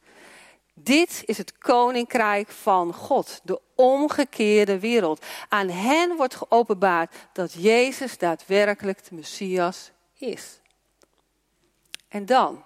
Dit 0.79 1.21
is 1.25 1.37
het 1.37 1.57
koninkrijk 1.57 2.49
van 2.49 2.93
God, 2.93 3.39
de 3.43 3.61
omgekeerde 3.75 4.79
wereld. 4.79 5.25
Aan 5.49 5.69
hen 5.69 6.15
wordt 6.15 6.35
geopenbaard 6.35 7.15
dat 7.33 7.53
Jezus 7.53 8.17
daadwerkelijk 8.17 9.09
de 9.09 9.15
Messias 9.15 9.91
is. 10.13 10.59
En 12.07 12.25
dan 12.25 12.63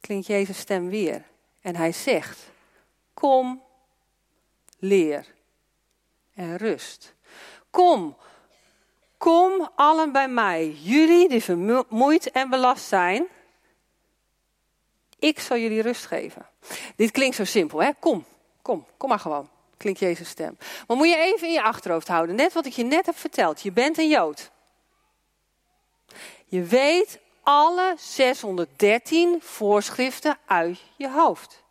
klinkt 0.00 0.26
Jezus' 0.26 0.58
stem 0.58 0.88
weer 0.88 1.24
en 1.60 1.76
hij 1.76 1.92
zegt: 1.92 2.38
Kom, 3.14 3.62
leer 4.78 5.26
en 6.34 6.56
rust. 6.56 7.14
Kom, 7.70 8.16
kom 9.18 9.70
allen 9.74 10.12
bij 10.12 10.28
mij, 10.28 10.70
jullie 10.70 11.28
die 11.28 11.42
vermoeid 11.42 12.30
en 12.30 12.50
belast 12.50 12.84
zijn 12.84 13.26
ik 15.20 15.40
zal 15.40 15.56
jullie 15.56 15.82
rust 15.82 16.06
geven. 16.06 16.46
Dit 16.96 17.10
klinkt 17.10 17.36
zo 17.36 17.44
simpel, 17.44 17.82
hè? 17.82 17.90
Kom, 17.98 18.24
kom, 18.62 18.86
kom 18.96 19.08
maar 19.08 19.18
gewoon. 19.18 19.48
Klinkt 19.76 20.00
Jezus' 20.00 20.28
stem. 20.28 20.58
Maar 20.86 20.96
moet 20.96 21.08
je 21.08 21.16
even 21.16 21.46
in 21.46 21.52
je 21.52 21.62
achterhoofd 21.62 22.08
houden. 22.08 22.34
Net 22.34 22.52
wat 22.52 22.66
ik 22.66 22.72
je 22.72 22.84
net 22.84 23.06
heb 23.06 23.16
verteld. 23.16 23.62
Je 23.62 23.72
bent 23.72 23.98
een 23.98 24.08
Jood. 24.08 24.50
Je 26.46 26.62
weet 26.62 27.18
alle 27.42 27.94
613 27.98 29.42
voorschriften 29.42 30.38
uit 30.46 30.80
je 30.96 31.10
hoofd. 31.10 31.62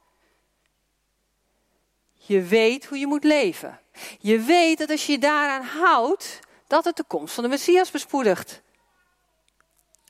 Je 2.16 2.42
weet 2.42 2.86
hoe 2.86 2.98
je 2.98 3.08
moet 3.08 3.24
leven. 3.24 3.80
Je 4.20 4.40
weet 4.40 4.78
dat 4.78 4.90
als 4.90 5.06
je 5.06 5.12
je 5.12 5.20
daaraan 5.20 5.64
houdt, 5.64 6.40
dat 6.68 6.86
het 6.86 6.96
de 6.96 7.04
komst 7.04 7.34
van 7.34 7.44
de 7.44 7.50
Messias 7.50 7.92
bespoedigt. 7.92 8.62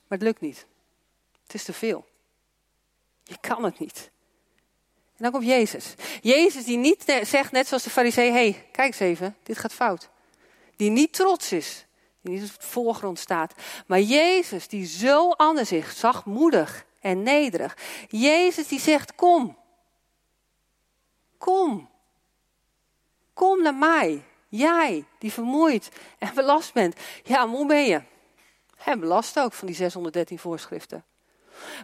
Maar 0.08 0.18
het 0.18 0.22
lukt 0.22 0.40
niet. 0.40 0.66
Het 1.42 1.54
is 1.54 1.64
te 1.64 1.72
veel. 1.72 2.09
Je 3.30 3.36
kan 3.40 3.64
het 3.64 3.78
niet. 3.78 4.10
En 5.16 5.22
dan 5.22 5.30
komt 5.30 5.44
Jezus. 5.44 5.94
Jezus 6.20 6.64
die 6.64 6.76
niet 6.76 7.20
zegt, 7.22 7.52
net 7.52 7.66
zoals 7.66 7.82
de 7.82 7.90
farisee, 7.90 8.30
hey, 8.30 8.68
kijk 8.72 8.86
eens 8.86 9.00
even, 9.00 9.36
dit 9.42 9.58
gaat 9.58 9.72
fout. 9.72 10.08
Die 10.76 10.90
niet 10.90 11.12
trots 11.12 11.52
is, 11.52 11.86
die 12.20 12.32
niet 12.32 12.50
op 12.50 12.60
de 12.60 12.66
voorgrond 12.66 13.18
staat. 13.18 13.54
Maar 13.86 14.00
Jezus 14.00 14.68
die 14.68 14.86
zo 14.86 15.30
anders 15.30 15.72
is, 15.72 15.98
zachtmoedig 15.98 16.84
en 17.00 17.22
nederig. 17.22 17.76
Jezus 18.08 18.68
die 18.68 18.80
zegt, 18.80 19.14
kom. 19.14 19.58
Kom. 21.38 21.90
Kom 23.34 23.62
naar 23.62 23.74
mij. 23.74 24.24
Jij 24.48 25.04
die 25.18 25.32
vermoeid 25.32 25.88
en 26.18 26.34
belast 26.34 26.72
bent. 26.72 26.96
Ja, 27.22 27.48
hoe 27.48 27.66
ben 27.66 27.84
je? 27.84 28.02
En 28.84 29.00
belast 29.00 29.38
ook 29.38 29.52
van 29.52 29.66
die 29.66 29.76
613 29.76 30.38
voorschriften. 30.38 31.04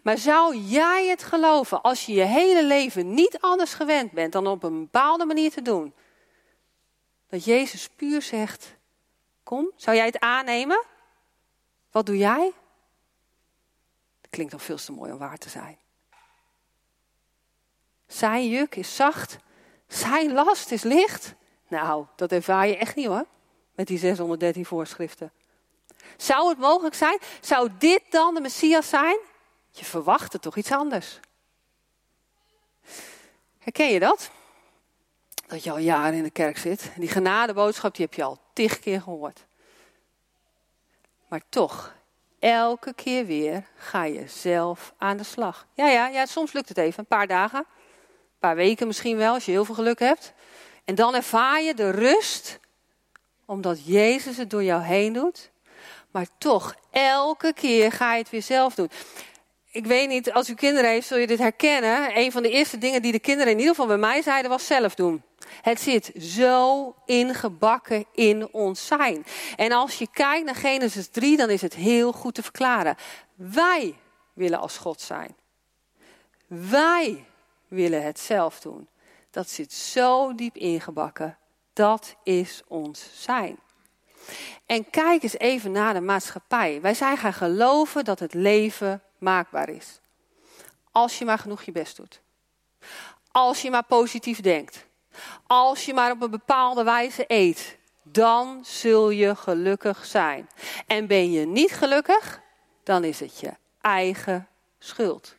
Maar 0.02 0.18
zou 0.18 0.56
jij 0.56 1.08
het 1.08 1.22
geloven 1.22 1.82
als 1.82 2.06
je 2.06 2.12
je 2.12 2.24
hele 2.24 2.64
leven 2.64 3.14
niet 3.14 3.40
anders 3.40 3.74
gewend 3.74 4.12
bent 4.12 4.32
dan 4.32 4.46
op 4.46 4.62
een 4.62 4.80
bepaalde 4.80 5.24
manier 5.24 5.50
te 5.50 5.62
doen? 5.62 5.94
Dat 7.28 7.44
Jezus 7.44 7.88
puur 7.88 8.22
zegt, 8.22 8.76
kom, 9.42 9.70
zou 9.76 9.96
jij 9.96 10.06
het 10.06 10.20
aannemen? 10.20 10.84
Wat 11.90 12.06
doe 12.06 12.16
jij? 12.16 12.52
Dat 14.20 14.30
klinkt 14.30 14.52
nog 14.52 14.62
veel 14.62 14.76
te 14.76 14.92
mooi 14.92 15.12
om 15.12 15.18
waar 15.18 15.38
te 15.38 15.48
zijn. 15.48 15.78
Zijn 18.06 18.48
juk 18.48 18.76
is 18.76 18.96
zacht, 18.96 19.36
zijn 19.88 20.32
last 20.32 20.70
is 20.70 20.82
licht. 20.82 21.34
Nou, 21.68 22.06
dat 22.16 22.32
ervaar 22.32 22.66
je 22.66 22.76
echt 22.76 22.96
niet 22.96 23.06
hoor, 23.06 23.26
met 23.74 23.86
die 23.86 23.98
613 23.98 24.66
voorschriften. 24.66 25.32
Zou 26.16 26.48
het 26.48 26.58
mogelijk 26.58 26.94
zijn? 26.94 27.18
Zou 27.40 27.70
dit 27.78 28.02
dan 28.10 28.34
de 28.34 28.40
Messias 28.40 28.88
zijn? 28.88 29.18
Je 29.78 29.84
verwachtte 29.84 30.38
toch 30.38 30.56
iets 30.56 30.72
anders. 30.72 31.20
Herken 33.58 33.92
je 33.92 34.00
dat? 34.00 34.30
Dat 35.46 35.64
je 35.64 35.70
al 35.70 35.78
jaren 35.78 36.14
in 36.14 36.22
de 36.22 36.30
kerk 36.30 36.58
zit. 36.58 36.90
Die 36.96 37.08
genadeboodschap 37.08 37.94
die 37.94 38.04
heb 38.04 38.14
je 38.14 38.22
al 38.22 38.38
tig 38.52 38.78
keer 38.78 39.00
gehoord. 39.00 39.44
Maar 41.28 41.42
toch, 41.48 41.94
elke 42.38 42.94
keer 42.94 43.26
weer 43.26 43.64
ga 43.76 44.04
je 44.04 44.28
zelf 44.28 44.94
aan 44.98 45.16
de 45.16 45.24
slag. 45.24 45.66
Ja, 45.74 45.88
ja, 45.88 46.08
ja, 46.08 46.26
soms 46.26 46.52
lukt 46.52 46.68
het 46.68 46.78
even, 46.78 46.98
een 46.98 47.06
paar 47.06 47.26
dagen. 47.26 47.58
Een 47.58 48.38
paar 48.38 48.56
weken 48.56 48.86
misschien 48.86 49.16
wel, 49.16 49.34
als 49.34 49.44
je 49.44 49.50
heel 49.50 49.64
veel 49.64 49.74
geluk 49.74 49.98
hebt. 49.98 50.32
En 50.84 50.94
dan 50.94 51.14
ervaar 51.14 51.62
je 51.62 51.74
de 51.74 51.90
rust, 51.90 52.60
omdat 53.44 53.86
Jezus 53.86 54.36
het 54.36 54.50
door 54.50 54.62
jou 54.62 54.82
heen 54.82 55.12
doet. 55.12 55.50
Maar 56.10 56.26
toch, 56.38 56.74
elke 56.90 57.52
keer 57.52 57.92
ga 57.92 58.12
je 58.12 58.22
het 58.22 58.30
weer 58.30 58.42
zelf 58.42 58.74
doen. 58.74 58.90
Ik 59.76 59.86
weet 59.86 60.08
niet, 60.08 60.32
als 60.32 60.48
u 60.48 60.54
kinderen 60.54 60.90
heeft, 60.90 61.06
zul 61.06 61.18
je 61.18 61.26
dit 61.26 61.38
herkennen. 61.38 62.18
Een 62.18 62.32
van 62.32 62.42
de 62.42 62.50
eerste 62.50 62.78
dingen 62.78 63.02
die 63.02 63.12
de 63.12 63.18
kinderen 63.18 63.52
in 63.52 63.58
ieder 63.58 63.74
geval 63.74 63.86
bij 63.86 63.96
mij 63.96 64.22
zeiden, 64.22 64.50
was 64.50 64.66
zelf 64.66 64.94
doen. 64.94 65.22
Het 65.62 65.80
zit 65.80 66.12
zo 66.20 66.94
ingebakken 67.04 68.04
in 68.12 68.48
ons 68.52 68.86
zijn. 68.86 69.26
En 69.56 69.72
als 69.72 69.98
je 69.98 70.08
kijkt 70.12 70.44
naar 70.44 70.54
Genesis 70.54 71.08
3, 71.08 71.36
dan 71.36 71.50
is 71.50 71.62
het 71.62 71.74
heel 71.74 72.12
goed 72.12 72.34
te 72.34 72.42
verklaren. 72.42 72.96
Wij 73.34 73.94
willen 74.32 74.58
als 74.58 74.78
God 74.78 75.00
zijn. 75.00 75.36
Wij 76.46 77.24
willen 77.68 78.02
het 78.02 78.20
zelf 78.20 78.60
doen. 78.60 78.88
Dat 79.30 79.50
zit 79.50 79.72
zo 79.72 80.34
diep 80.34 80.56
ingebakken. 80.56 81.38
Dat 81.72 82.16
is 82.22 82.62
ons 82.68 83.08
zijn. 83.14 83.58
En 84.66 84.90
kijk 84.90 85.22
eens 85.22 85.38
even 85.38 85.72
naar 85.72 85.94
de 85.94 86.00
maatschappij. 86.00 86.80
Wij 86.80 86.94
zijn 86.94 87.16
gaan 87.16 87.32
geloven 87.32 88.04
dat 88.04 88.18
het 88.18 88.34
leven 88.34 89.00
maakbaar 89.18 89.68
is. 89.68 90.00
Als 90.90 91.18
je 91.18 91.24
maar 91.24 91.38
genoeg 91.38 91.62
je 91.62 91.72
best 91.72 91.96
doet. 91.96 92.20
Als 93.30 93.62
je 93.62 93.70
maar 93.70 93.84
positief 93.84 94.40
denkt. 94.40 94.86
Als 95.46 95.84
je 95.84 95.94
maar 95.94 96.10
op 96.10 96.22
een 96.22 96.30
bepaalde 96.30 96.82
wijze 96.82 97.24
eet. 97.26 97.78
Dan 98.02 98.64
zul 98.64 99.10
je 99.10 99.36
gelukkig 99.36 100.04
zijn. 100.04 100.48
En 100.86 101.06
ben 101.06 101.30
je 101.30 101.46
niet 101.46 101.72
gelukkig, 101.72 102.40
dan 102.82 103.04
is 103.04 103.20
het 103.20 103.40
je 103.40 103.52
eigen 103.80 104.48
schuld. 104.78 105.36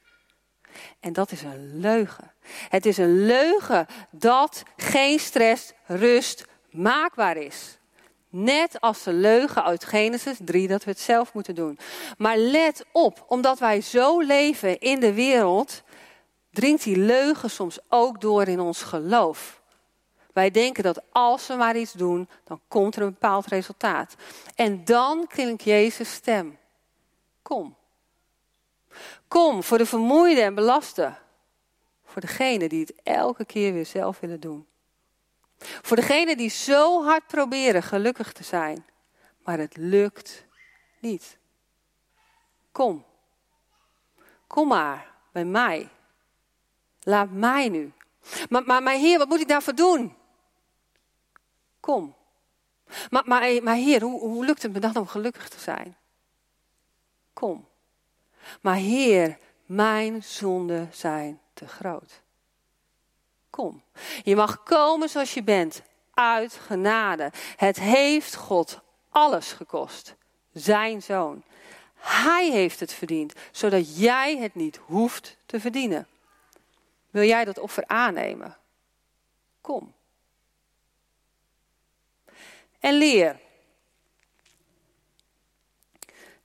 En 1.00 1.13
dat 1.13 1.31
is 1.31 1.41
een 1.41 1.79
leugen. 1.79 2.34
Het 2.69 2.86
is 2.86 2.98
een 2.98 3.25
leugen 3.25 3.88
dat 4.12 4.63
geen 4.77 5.19
stress, 5.19 5.74
rust 5.86 6.46
maakbaar 6.69 7.38
is. 7.38 7.76
Net 8.39 8.82
als 8.82 9.03
de 9.03 9.13
leugen 9.13 9.63
uit 9.63 9.86
Genesis 9.86 10.38
3 10.46 10.67
dat 10.67 10.84
we 10.84 10.89
het 10.89 11.00
zelf 11.00 11.34
moeten 11.34 11.56
doen. 11.56 11.79
Maar 12.17 12.38
let 12.38 12.86
op, 12.91 13.25
omdat 13.27 13.60
wij 13.60 13.82
zo 13.82 14.20
leven 14.20 14.79
in 14.79 15.00
de 15.00 15.13
wereld, 15.13 15.84
dringt 16.51 16.84
die 16.84 16.98
leugen 16.98 17.50
soms 17.50 17.79
ook 17.89 18.22
door 18.22 18.48
in 18.48 18.60
ons 18.60 18.82
geloof. 18.82 19.62
Wij 20.34 20.51
denken 20.51 20.84
dat 20.84 21.01
als 21.12 21.48
we 21.48 21.53
maar 21.53 21.77
iets 21.77 21.91
doen, 21.91 22.29
dan 22.44 22.62
komt 22.67 22.96
er 22.96 23.01
een 23.01 23.12
bepaald 23.12 23.46
resultaat. 23.46 24.15
En 24.56 24.86
dan 24.86 25.27
klinkt 25.27 25.63
Jezus' 25.63 26.13
stem. 26.13 26.58
Kom. 27.41 27.75
Kom 29.27 29.63
voor 29.63 29.77
de 29.77 29.86
vermoeide 29.86 30.41
en 30.41 30.56
belaste. 30.56 31.13
Voor 32.06 32.22
degene 32.22 32.67
die 32.67 32.79
het 32.79 32.94
elke 33.03 33.46
keer 33.46 33.74
weer 33.74 33.86
zelf 33.86 34.20
willen 34.20 34.39
doen. 34.39 34.67
Voor 35.60 35.96
degenen 35.96 36.38
die 36.38 36.50
zo 36.50 37.04
hard 37.04 37.28
proberen 37.28 37.84
gelukkig 37.84 38.32
te 38.32 38.44
zijn, 38.44 38.86
maar 39.44 39.58
het 39.58 39.78
lukt 39.78 40.46
niet. 41.00 41.38
Kom. 42.72 43.06
Kom 44.48 44.68
maar 44.68 45.14
bij 45.32 45.46
mij. 45.46 45.90
Laat 47.00 47.32
mij 47.32 47.70
nu. 47.70 47.94
Maar, 48.50 48.64
maar, 48.64 48.84
maar 48.84 48.94
Heer, 48.94 49.18
wat 49.18 49.28
moet 49.28 49.40
ik 49.40 49.48
daarvoor 49.48 49.76
doen? 49.76 50.16
Kom. 51.80 52.16
Maar, 53.10 53.24
maar, 53.26 53.64
maar 53.64 53.76
Heer, 53.76 54.02
hoe, 54.02 54.20
hoe 54.20 54.46
lukt 54.46 54.62
het 54.62 54.74
me 54.74 54.80
dan 54.80 54.96
om 54.96 55.08
gelukkig 55.08 55.50
te 55.50 55.60
zijn? 55.60 55.98
Kom. 57.34 57.68
Maar 58.62 58.76
Heer, 58.76 59.38
mijn 59.66 60.24
zonden 60.24 60.90
zijn 60.92 61.42
te 61.54 61.68
groot. 61.68 62.22
Je 64.24 64.36
mag 64.36 64.64
komen 64.64 65.10
zoals 65.10 65.34
je 65.34 65.44
bent, 65.44 65.82
uit 66.14 66.54
genade. 66.54 67.32
Het 67.56 67.80
heeft 67.80 68.36
God 68.36 68.82
alles 69.10 69.52
gekost. 69.52 70.16
Zijn 70.54 71.02
zoon. 71.02 71.44
Hij 71.96 72.52
heeft 72.52 72.80
het 72.80 72.94
verdiend, 72.94 73.34
zodat 73.52 73.98
jij 73.98 74.38
het 74.38 74.56
niet 74.56 74.80
hoeft 74.86 75.38
te 75.46 75.60
verdienen. 75.60 76.08
Wil 77.10 77.24
jij 77.24 77.46
dat 77.46 77.60
offer 77.60 77.84
aannemen? 77.88 78.58
Kom. 79.62 79.94
En 82.80 82.94
leer. 82.94 83.40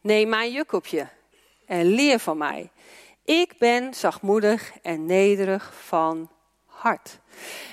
Neem 0.01 0.29
mijn 0.29 0.53
juk 0.53 0.73
op 0.73 0.87
je 0.87 1.07
en 1.67 1.87
leer 1.87 2.19
van 2.19 2.39
mij. 2.39 2.71
Ik 3.25 3.55
ben 3.59 3.95
zachtmoedig 3.95 4.73
en 4.83 5.07
nederig 5.07 5.75
van 5.85 6.31
hart. 6.83 7.19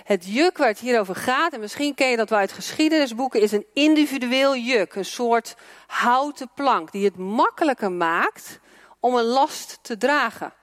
Het 0.03 0.25
juk 0.27 0.57
waar 0.57 0.67
het 0.67 0.79
hier 0.79 0.99
over 0.99 1.15
gaat, 1.15 1.53
en 1.53 1.59
misschien 1.59 1.95
ken 1.95 2.09
je 2.09 2.17
dat 2.17 2.29
wel 2.29 2.39
uit 2.39 2.51
geschiedenisboeken, 2.51 3.41
is 3.41 3.51
een 3.51 3.65
individueel 3.73 4.55
juk. 4.55 4.95
Een 4.95 5.05
soort 5.05 5.55
houten 5.87 6.49
plank 6.55 6.91
die 6.91 7.05
het 7.05 7.17
makkelijker 7.17 7.91
maakt 7.91 8.59
om 8.99 9.15
een 9.15 9.25
last 9.25 9.79
te 9.81 9.97
dragen. 9.97 10.53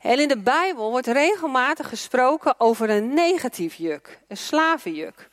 En 0.00 0.18
in 0.18 0.28
de 0.28 0.38
Bijbel 0.38 0.90
wordt 0.90 1.06
regelmatig 1.06 1.88
gesproken 1.88 2.54
over 2.60 2.90
een 2.90 3.14
negatief 3.14 3.74
juk, 3.74 4.20
een 4.28 4.36
slavenjuk. 4.36 5.28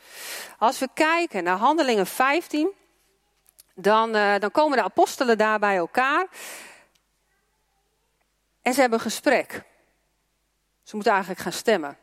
Als 0.57 0.79
we 0.79 0.89
kijken 0.93 1.43
naar 1.43 1.57
Handelingen 1.57 2.07
15, 2.07 2.71
dan, 3.75 4.15
uh, 4.15 4.35
dan 4.39 4.51
komen 4.51 4.77
de 4.77 4.83
apostelen 4.83 5.37
daar 5.37 5.59
bij 5.59 5.75
elkaar. 5.75 6.27
En 8.61 8.73
ze 8.73 8.79
hebben 8.79 8.99
een 8.99 9.05
gesprek. 9.05 9.63
Ze 10.87 10.95
moeten 10.95 11.13
eigenlijk 11.13 11.41
gaan 11.41 11.51
stemmen. 11.51 11.97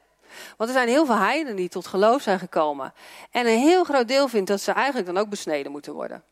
Want 0.57 0.71
er 0.71 0.77
zijn 0.77 0.89
heel 0.89 1.07
veel 1.07 1.17
heidenen 1.17 1.57
die 1.57 1.69
tot 1.69 1.87
geloof 1.87 2.23
zijn 2.23 2.39
gekomen. 2.39 2.93
En 3.31 3.47
een 3.47 3.59
heel 3.59 3.85
groot 3.85 4.09
deel 4.09 4.29
vindt 4.29 4.49
dat 4.49 4.61
ze 4.61 4.73
eigenlijk 4.73 5.07
dan 5.07 5.19
ook 5.19 5.29
besneden 5.29 5.73
moeten 5.73 5.93
worden. 5.93 6.25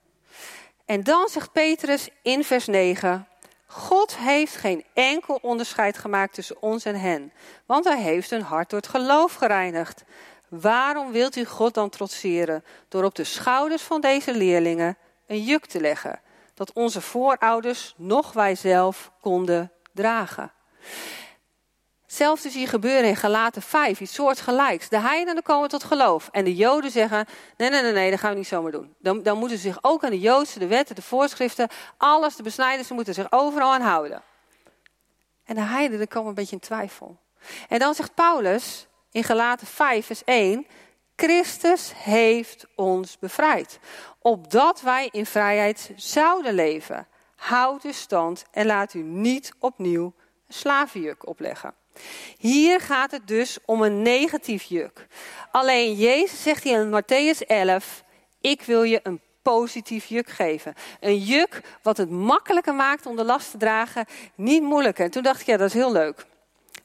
En 0.85 1.03
dan 1.03 1.29
zegt 1.29 1.53
Petrus 1.53 2.09
in 2.23 2.45
vers 2.45 2.67
9: 2.67 3.29
God 3.67 4.17
heeft 4.17 4.57
geen 4.57 4.85
enkel 4.95 5.39
onderscheid 5.43 5.99
gemaakt 5.99 6.35
tussen 6.35 6.63
ons 6.63 6.85
en 6.85 7.01
hen, 7.01 7.33
want 7.67 7.85
hij 7.85 8.01
heeft 8.01 8.31
hun 8.31 8.43
hart 8.43 8.71
door 8.71 8.81
het 8.81 8.89
geloof 8.89 9.35
gereinigd. 9.35 10.05
Waarom 10.49 11.13
wilt 11.13 11.37
u 11.37 11.45
God 11.45 11.75
dan 11.75 11.89
trotseren 11.89 12.65
door 12.89 13.05
op 13.05 13.15
de 13.15 13.25
schouders 13.25 13.83
van 13.83 14.01
deze 14.01 14.35
leerlingen 14.35 14.97
een 15.27 15.43
juk 15.43 15.67
te 15.67 15.81
leggen, 15.81 16.21
dat 16.55 16.73
onze 16.73 17.01
voorouders, 17.01 17.95
nog 17.97 18.33
wij 18.33 18.55
zelf, 18.55 19.13
konden 19.21 19.73
dragen? 19.93 20.53
Hetzelfde 22.13 22.51
zie 22.51 22.61
je 22.61 22.67
gebeuren 22.67 23.09
in 23.09 23.17
Galaten 23.17 23.63
5, 23.63 24.01
iets 24.01 24.15
soortgelijks. 24.15 24.89
De 24.89 24.99
heidenen 24.99 25.43
komen 25.43 25.69
tot 25.69 25.85
geloof. 25.85 26.29
En 26.33 26.45
de 26.45 26.55
joden 26.55 26.91
zeggen, 26.91 27.27
nee, 27.57 27.71
nee, 27.71 27.83
nee, 27.83 27.93
nee, 27.93 28.11
dat 28.11 28.21
gaan 28.21 28.31
we 28.31 28.37
niet 28.37 28.47
zomaar 28.47 28.71
doen. 28.71 28.95
Dan, 28.99 29.23
dan 29.23 29.39
moeten 29.39 29.57
ze 29.57 29.63
zich 29.63 29.79
ook 29.81 30.05
aan 30.05 30.11
de 30.11 30.21
joodse, 30.21 30.59
de 30.59 30.67
wetten, 30.67 30.95
de 30.95 31.03
voorschriften, 31.03 31.69
alles, 31.97 32.37
de 32.37 32.43
besnijders, 32.43 32.89
ze 32.89 32.95
moeten 32.95 33.15
zich 33.15 33.33
overal 33.33 33.73
aan 33.73 33.81
houden. 33.81 34.23
En 35.45 35.55
de 35.55 35.61
heidenen 35.61 36.09
komen 36.09 36.29
een 36.29 36.35
beetje 36.35 36.55
in 36.55 36.61
twijfel. 36.61 37.19
En 37.69 37.79
dan 37.79 37.95
zegt 37.95 38.15
Paulus 38.15 38.87
in 39.11 39.25
Galaten 39.25 39.67
5, 39.67 40.07
vers 40.07 40.25
1, 40.25 40.67
Christus 41.17 41.93
heeft 41.97 42.67
ons 42.75 43.19
bevrijd. 43.19 43.79
Opdat 44.19 44.81
wij 44.81 45.09
in 45.13 45.27
vrijheid 45.27 45.93
zouden 45.97 46.55
leven. 46.55 47.07
Houd 47.37 47.83
de 47.83 47.93
stand 47.93 48.45
en 48.51 48.67
laat 48.67 48.95
u 48.95 49.03
niet 49.03 49.53
opnieuw 49.59 50.05
een 50.47 50.55
slavenjuk 50.55 51.27
opleggen. 51.29 51.81
Hier 52.39 52.81
gaat 52.81 53.11
het 53.11 53.29
dus 53.29 53.59
om 53.65 53.83
een 53.83 54.03
negatief 54.03 54.63
juk. 54.63 55.07
Alleen 55.51 55.95
Jezus 55.95 56.43
zegt 56.43 56.65
in 56.65 57.03
Matthäus 57.03 57.47
11: 57.47 58.05
Ik 58.41 58.63
wil 58.63 58.83
je 58.83 59.01
een 59.03 59.21
positief 59.43 60.05
juk 60.05 60.29
geven. 60.29 60.75
Een 61.01 61.19
juk 61.19 61.61
wat 61.83 61.97
het 61.97 62.11
makkelijker 62.11 62.75
maakt 62.75 63.07
om 63.07 63.17
de 63.17 63.25
last 63.25 63.51
te 63.51 63.57
dragen, 63.57 64.07
niet 64.35 64.63
moeilijker. 64.63 65.05
En 65.05 65.11
toen 65.11 65.23
dacht 65.23 65.41
ik, 65.41 65.47
ja, 65.47 65.57
dat 65.57 65.69
is 65.69 65.75
heel 65.75 65.93
leuk. 65.93 66.27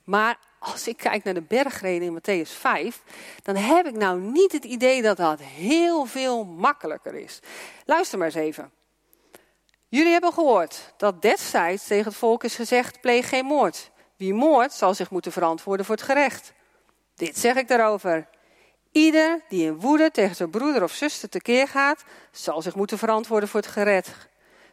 Maar 0.03 0.39
als 0.59 0.87
ik 0.87 0.97
kijk 0.97 1.23
naar 1.23 1.33
de 1.33 1.41
bergreden 1.41 2.07
in 2.07 2.19
Matthäus 2.19 2.51
5, 2.51 3.03
dan 3.43 3.55
heb 3.55 3.85
ik 3.85 3.95
nou 3.95 4.19
niet 4.19 4.51
het 4.51 4.65
idee 4.65 5.01
dat 5.01 5.17
dat 5.17 5.39
heel 5.39 6.05
veel 6.05 6.43
makkelijker 6.43 7.15
is. 7.15 7.39
Luister 7.85 8.17
maar 8.17 8.27
eens 8.27 8.35
even. 8.35 8.71
Jullie 9.89 10.11
hebben 10.11 10.33
gehoord 10.33 10.93
dat 10.97 11.21
destijds 11.21 11.87
tegen 11.87 12.05
het 12.05 12.15
volk 12.15 12.43
is 12.43 12.55
gezegd: 12.55 13.01
pleeg 13.01 13.29
geen 13.29 13.45
moord. 13.45 13.91
Wie 14.17 14.33
moordt 14.33 14.73
zal 14.73 14.93
zich 14.93 15.09
moeten 15.09 15.31
verantwoorden 15.31 15.85
voor 15.85 15.95
het 15.95 16.03
gerecht. 16.03 16.53
Dit 17.15 17.37
zeg 17.37 17.55
ik 17.55 17.67
daarover. 17.67 18.27
Ieder 18.91 19.41
die 19.49 19.65
in 19.65 19.79
woede 19.79 20.11
tegen 20.11 20.35
zijn 20.35 20.49
broeder 20.49 20.83
of 20.83 20.91
zuster 20.91 21.29
tekeer 21.29 21.67
gaat, 21.67 22.03
zal 22.31 22.61
zich 22.61 22.75
moeten 22.75 22.97
verantwoorden 22.97 23.49
voor 23.49 23.59
het 23.59 23.69
gerecht. 23.69 24.27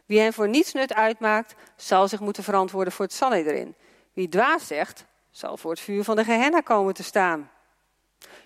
Wie 0.05 0.19
hen 0.19 0.33
voor 0.33 0.49
niets 0.49 0.73
nut 0.73 0.93
uitmaakt, 0.93 1.55
zal 1.75 2.07
zich 2.07 2.19
moeten 2.19 2.43
verantwoorden 2.43 2.93
voor 2.93 3.05
het 3.05 3.21
erin. 3.21 3.75
Wie 4.13 4.29
dwaas 4.29 4.67
zegt, 4.67 5.05
zal 5.31 5.57
voor 5.57 5.71
het 5.71 5.79
vuur 5.79 6.03
van 6.03 6.15
de 6.15 6.23
Gehenna 6.23 6.59
komen 6.59 6.93
te 6.93 7.03
staan. 7.03 7.51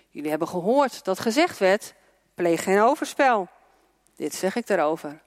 Jullie 0.08 0.30
hebben 0.30 0.48
gehoord 0.48 1.04
dat 1.04 1.18
gezegd 1.18 1.58
werd: 1.58 1.94
pleeg 2.34 2.62
geen 2.62 2.80
overspel. 2.80 3.48
Dit 4.16 4.34
zeg 4.34 4.56
ik 4.56 4.66
daarover. 4.66 5.22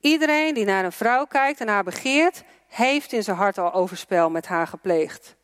Iedereen 0.00 0.54
die 0.54 0.64
naar 0.64 0.84
een 0.84 0.92
vrouw 0.92 1.24
kijkt 1.24 1.60
en 1.60 1.68
haar 1.68 1.84
begeert, 1.84 2.42
heeft 2.70 3.12
in 3.12 3.22
zijn 3.22 3.36
hart 3.36 3.58
al 3.58 3.72
overspel 3.72 4.30
met 4.30 4.46
haar 4.46 4.66
gepleegd. 4.66 5.36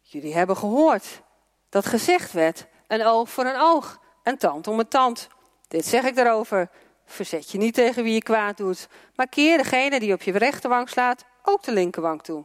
Jullie 0.00 0.34
hebben 0.34 0.56
gehoord 0.56 1.22
dat 1.68 1.86
gezegd 1.86 2.32
werd: 2.32 2.66
een 2.86 3.04
oog 3.04 3.30
voor 3.30 3.44
een 3.44 3.60
oog, 3.60 4.00
een 4.22 4.38
tand 4.38 4.66
om 4.66 4.78
een 4.78 4.88
tand. 4.88 5.28
Dit 5.68 5.86
zeg 5.86 6.04
ik 6.04 6.16
daarover. 6.16 6.70
Verzet 7.04 7.50
je 7.50 7.58
niet 7.58 7.74
tegen 7.74 8.02
wie 8.02 8.12
je 8.12 8.22
kwaad 8.22 8.56
doet, 8.56 8.88
maar 9.14 9.28
keer 9.28 9.58
degene 9.58 10.00
die 10.00 10.12
op 10.12 10.22
je 10.22 10.38
rechterwang 10.38 10.88
slaat 10.88 11.24
ook 11.42 11.62
de 11.62 11.72
linkerwang 11.72 12.22
toe. 12.22 12.44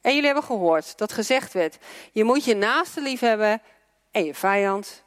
En 0.00 0.10
jullie 0.10 0.26
hebben 0.26 0.44
gehoord 0.44 0.98
dat 0.98 1.12
gezegd 1.12 1.52
werd: 1.52 1.78
je 2.12 2.24
moet 2.24 2.44
je 2.44 2.54
naaste 2.54 3.00
lief 3.00 3.20
hebben 3.20 3.62
en 4.10 4.24
je 4.24 4.34
vijand 4.34 5.04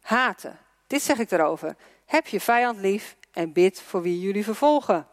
haten. 0.00 0.58
Dit 0.86 1.02
zeg 1.02 1.18
ik 1.18 1.30
erover. 1.30 1.76
Heb 2.06 2.26
je 2.26 2.40
vijand 2.40 2.78
lief 2.78 3.16
en 3.32 3.52
bid 3.52 3.82
voor 3.82 4.02
wie 4.02 4.20
jullie 4.20 4.44
vervolgen. 4.44 5.08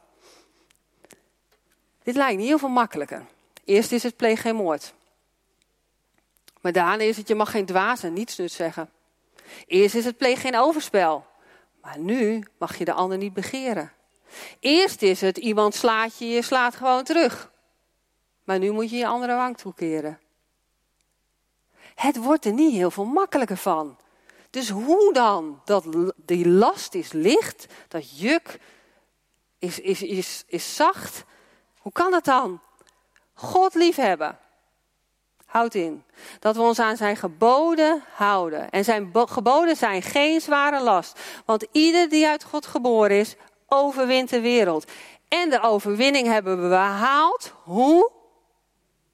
Dit 2.03 2.15
lijkt 2.15 2.37
niet 2.37 2.47
heel 2.47 2.57
veel 2.57 2.69
makkelijker. 2.69 3.25
Eerst 3.65 3.91
is 3.91 4.03
het 4.03 4.15
pleeg 4.15 4.41
geen 4.41 4.55
moord. 4.55 4.93
Maar 6.61 6.71
daarna 6.71 7.03
is 7.03 7.17
het 7.17 7.27
je 7.27 7.35
mag 7.35 7.51
geen 7.51 7.65
dwaas 7.65 8.03
en 8.03 8.13
niets 8.13 8.37
nut 8.37 8.51
zeggen. 8.51 8.89
Eerst 9.67 9.95
is 9.95 10.05
het 10.05 10.17
pleeg 10.17 10.41
geen 10.41 10.57
overspel. 10.57 11.25
Maar 11.81 11.99
nu 11.99 12.43
mag 12.57 12.77
je 12.77 12.85
de 12.85 12.93
ander 12.93 13.17
niet 13.17 13.33
begeren. 13.33 13.91
Eerst 14.59 15.01
is 15.01 15.21
het 15.21 15.37
iemand 15.37 15.75
slaat 15.75 16.17
je, 16.17 16.27
je 16.27 16.41
slaat 16.41 16.75
gewoon 16.75 17.03
terug. 17.03 17.51
Maar 18.43 18.59
nu 18.59 18.71
moet 18.71 18.89
je 18.89 18.97
je 18.97 19.07
andere 19.07 19.35
wang 19.35 19.57
toekeren. 19.57 20.19
Het 21.95 22.17
wordt 22.17 22.45
er 22.45 22.53
niet 22.53 22.73
heel 22.73 22.91
veel 22.91 23.05
makkelijker 23.05 23.57
van. 23.57 23.97
Dus 24.49 24.69
hoe 24.69 25.13
dan? 25.13 25.61
Dat 25.65 26.13
die 26.15 26.47
last 26.47 26.93
is 26.93 27.11
licht, 27.11 27.65
dat 27.87 28.19
juk 28.19 28.59
is, 29.59 29.79
is, 29.79 30.01
is, 30.01 30.43
is 30.47 30.75
zacht. 30.75 31.23
Hoe 31.81 31.91
kan 31.91 32.13
het 32.13 32.25
dan? 32.25 32.61
God 33.33 33.73
liefhebben. 33.73 34.37
Houd 35.45 35.73
in. 35.73 36.03
Dat 36.39 36.55
we 36.55 36.61
ons 36.61 36.79
aan 36.79 36.97
zijn 36.97 37.15
geboden 37.15 38.03
houden. 38.13 38.69
En 38.69 38.83
zijn 38.83 39.11
geboden 39.13 39.75
zijn 39.75 40.01
geen 40.01 40.41
zware 40.41 40.83
last. 40.83 41.19
Want 41.45 41.67
ieder 41.71 42.09
die 42.09 42.27
uit 42.27 42.43
God 42.43 42.65
geboren 42.65 43.19
is, 43.19 43.35
overwint 43.67 44.29
de 44.29 44.41
wereld. 44.41 44.91
En 45.27 45.49
de 45.49 45.61
overwinning 45.61 46.27
hebben 46.27 46.61
we 46.61 46.67
behaald. 46.69 47.53
Hoe? 47.63 48.11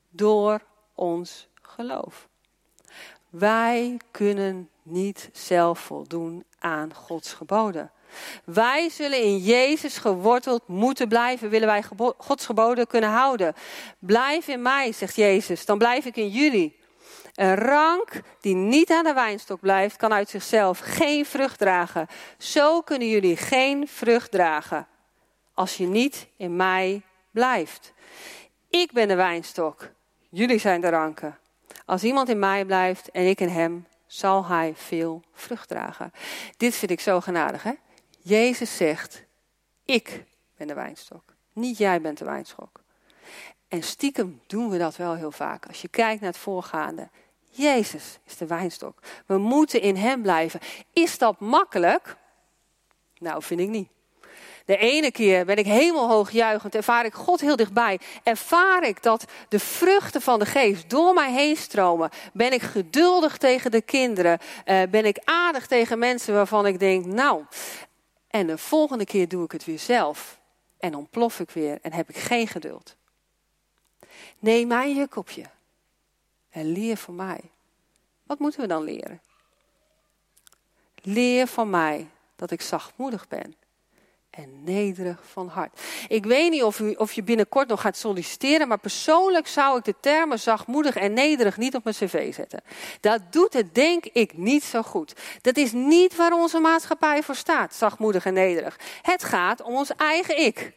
Door 0.09 0.61
ons 0.95 1.47
geloof. 1.61 2.27
Wij 3.29 3.99
kunnen 4.11 4.69
niet 4.83 5.29
zelf 5.33 5.79
voldoen 5.79 6.45
aan 6.59 6.93
Gods 6.93 7.33
geboden. 7.33 7.91
Wij 8.45 8.89
zullen 8.89 9.21
in 9.21 9.37
Jezus 9.37 9.97
geworteld 9.97 10.67
moeten 10.67 11.07
blijven, 11.07 11.49
willen 11.49 11.67
wij 11.67 11.83
Gods 12.17 12.45
geboden 12.45 12.87
kunnen 12.87 13.09
houden. 13.09 13.53
Blijf 13.99 14.47
in 14.47 14.61
mij, 14.61 14.91
zegt 14.91 15.15
Jezus, 15.15 15.65
dan 15.65 15.77
blijf 15.77 16.05
ik 16.05 16.15
in 16.15 16.29
jullie. 16.29 16.79
Een 17.35 17.55
rank 17.55 18.21
die 18.41 18.55
niet 18.55 18.91
aan 18.91 19.03
de 19.03 19.13
wijnstok 19.13 19.59
blijft, 19.59 19.95
kan 19.95 20.13
uit 20.13 20.29
zichzelf 20.29 20.79
geen 20.79 21.25
vrucht 21.25 21.59
dragen. 21.59 22.07
Zo 22.37 22.81
kunnen 22.81 23.09
jullie 23.09 23.37
geen 23.37 23.87
vrucht 23.87 24.31
dragen 24.31 24.87
als 25.57 25.77
je 25.77 25.87
niet 25.87 26.27
in 26.37 26.55
mij 26.55 27.01
blijft. 27.31 27.93
Ik 28.69 28.91
ben 28.91 29.07
de 29.07 29.15
wijnstok, 29.15 29.89
jullie 30.29 30.59
zijn 30.59 30.81
de 30.81 30.89
ranken. 30.89 31.37
Als 31.85 32.03
iemand 32.03 32.29
in 32.29 32.39
mij 32.39 32.65
blijft 32.65 33.11
en 33.11 33.27
ik 33.27 33.39
in 33.39 33.47
hem, 33.47 33.87
zal 34.05 34.45
hij 34.45 34.73
veel 34.75 35.23
vrucht 35.33 35.67
dragen. 35.67 36.11
Dit 36.57 36.75
vind 36.75 36.91
ik 36.91 36.99
zo 36.99 37.21
genadig, 37.21 37.63
hè? 37.63 37.71
Jezus 38.27 38.77
zegt, 38.77 39.23
ik 39.85 40.23
ben 40.57 40.67
de 40.67 40.73
wijnstok. 40.73 41.23
Niet 41.53 41.77
jij 41.77 42.01
bent 42.01 42.17
de 42.17 42.25
wijnstok. 42.25 42.81
En 43.67 43.83
stiekem 43.83 44.41
doen 44.47 44.69
we 44.69 44.77
dat 44.77 44.95
wel 44.95 45.15
heel 45.15 45.31
vaak. 45.31 45.65
Als 45.65 45.81
je 45.81 45.87
kijkt 45.87 46.21
naar 46.21 46.31
het 46.31 46.39
voorgaande. 46.39 47.09
Jezus 47.49 48.19
is 48.25 48.37
de 48.37 48.45
wijnstok. 48.45 48.99
We 49.25 49.37
moeten 49.37 49.81
in 49.81 49.95
hem 49.95 50.21
blijven. 50.21 50.59
Is 50.93 51.17
dat 51.17 51.39
makkelijk? 51.39 52.17
Nou, 53.17 53.43
vind 53.43 53.59
ik 53.59 53.69
niet. 53.69 53.89
De 54.65 54.77
ene 54.77 55.11
keer 55.11 55.45
ben 55.45 55.57
ik 55.57 55.65
hemelhoog 55.65 56.31
juichend, 56.31 56.75
ervaar 56.75 57.05
ik 57.05 57.13
God 57.13 57.41
heel 57.41 57.55
dichtbij. 57.55 57.99
Ervaar 58.23 58.83
ik 58.83 59.03
dat 59.03 59.25
de 59.49 59.59
vruchten 59.59 60.21
van 60.21 60.39
de 60.39 60.45
geest 60.45 60.89
door 60.89 61.13
mij 61.13 61.31
heen 61.31 61.55
stromen. 61.55 62.09
Ben 62.33 62.53
ik 62.53 62.61
geduldig 62.61 63.37
tegen 63.37 63.71
de 63.71 63.81
kinderen. 63.81 64.39
Uh, 64.65 64.81
ben 64.89 65.05
ik 65.05 65.19
aardig 65.23 65.67
tegen 65.67 65.99
mensen 65.99 66.33
waarvan 66.33 66.65
ik 66.65 66.79
denk, 66.79 67.05
nou. 67.05 67.43
En 68.37 68.47
de 68.47 68.57
volgende 68.57 69.05
keer 69.05 69.27
doe 69.27 69.43
ik 69.43 69.51
het 69.51 69.65
weer 69.65 69.79
zelf. 69.79 70.39
En 70.77 70.95
ontplof 70.95 71.39
ik 71.39 71.51
weer 71.51 71.79
en 71.81 71.93
heb 71.93 72.09
ik 72.09 72.17
geen 72.17 72.47
geduld. 72.47 72.95
Neem 74.39 74.67
mijn 74.67 74.95
juk 74.95 75.15
op 75.15 75.29
je. 75.29 75.43
En 76.49 76.65
leer 76.65 76.97
van 76.97 77.15
mij. 77.15 77.41
Wat 78.23 78.39
moeten 78.39 78.61
we 78.61 78.67
dan 78.67 78.83
leren? 78.83 79.21
Leer 80.95 81.47
van 81.47 81.69
mij 81.69 82.07
dat 82.35 82.51
ik 82.51 82.61
zachtmoedig 82.61 83.27
ben 83.27 83.55
en 84.37 84.63
nederig 84.63 85.19
van 85.31 85.47
hart. 85.47 85.81
Ik 86.07 86.25
weet 86.25 86.51
niet 86.51 86.63
of, 86.63 86.81
of 86.95 87.13
je 87.13 87.23
binnenkort 87.23 87.67
nog 87.67 87.81
gaat 87.81 87.97
solliciteren, 87.97 88.67
maar 88.67 88.79
persoonlijk 88.79 89.47
zou 89.47 89.77
ik 89.77 89.83
de 89.83 89.95
termen 89.99 90.39
zachtmoedig 90.39 90.95
en 90.95 91.13
nederig 91.13 91.57
niet 91.57 91.75
op 91.75 91.83
mijn 91.83 91.95
cv 91.95 92.33
zetten. 92.33 92.61
Dat 93.01 93.21
doet 93.29 93.53
het 93.53 93.75
denk 93.75 94.05
ik 94.05 94.37
niet 94.37 94.63
zo 94.63 94.81
goed. 94.81 95.13
Dat 95.41 95.57
is 95.57 95.71
niet 95.71 96.15
waar 96.15 96.31
onze 96.31 96.59
maatschappij 96.59 97.23
voor 97.23 97.35
staat, 97.35 97.75
zachtmoedig 97.75 98.25
en 98.25 98.33
nederig. 98.33 98.79
Het 99.01 99.23
gaat 99.23 99.61
om 99.61 99.75
ons 99.75 99.95
eigen 99.95 100.39
ik. 100.45 100.73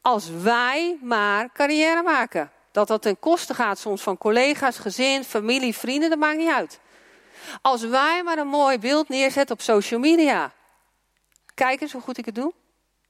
Als 0.00 0.30
wij 0.30 0.98
maar 1.02 1.52
carrière 1.52 2.02
maken. 2.02 2.50
Dat 2.72 2.88
dat 2.88 3.02
ten 3.02 3.18
koste 3.18 3.54
gaat 3.54 3.78
soms 3.78 4.02
van 4.02 4.18
collega's, 4.18 4.78
gezin, 4.78 5.24
familie, 5.24 5.76
vrienden, 5.76 6.10
dat 6.10 6.18
maakt 6.18 6.38
niet 6.38 6.52
uit. 6.52 6.80
Als 7.62 7.82
wij 7.82 8.22
maar 8.22 8.38
een 8.38 8.46
mooi 8.46 8.78
beeld 8.78 9.08
neerzetten 9.08 9.54
op 9.54 9.62
social 9.62 10.00
media. 10.00 10.52
Kijk 11.54 11.80
eens 11.80 11.92
hoe 11.92 12.02
goed 12.02 12.18
ik 12.18 12.24
het 12.24 12.34
doe. 12.34 12.52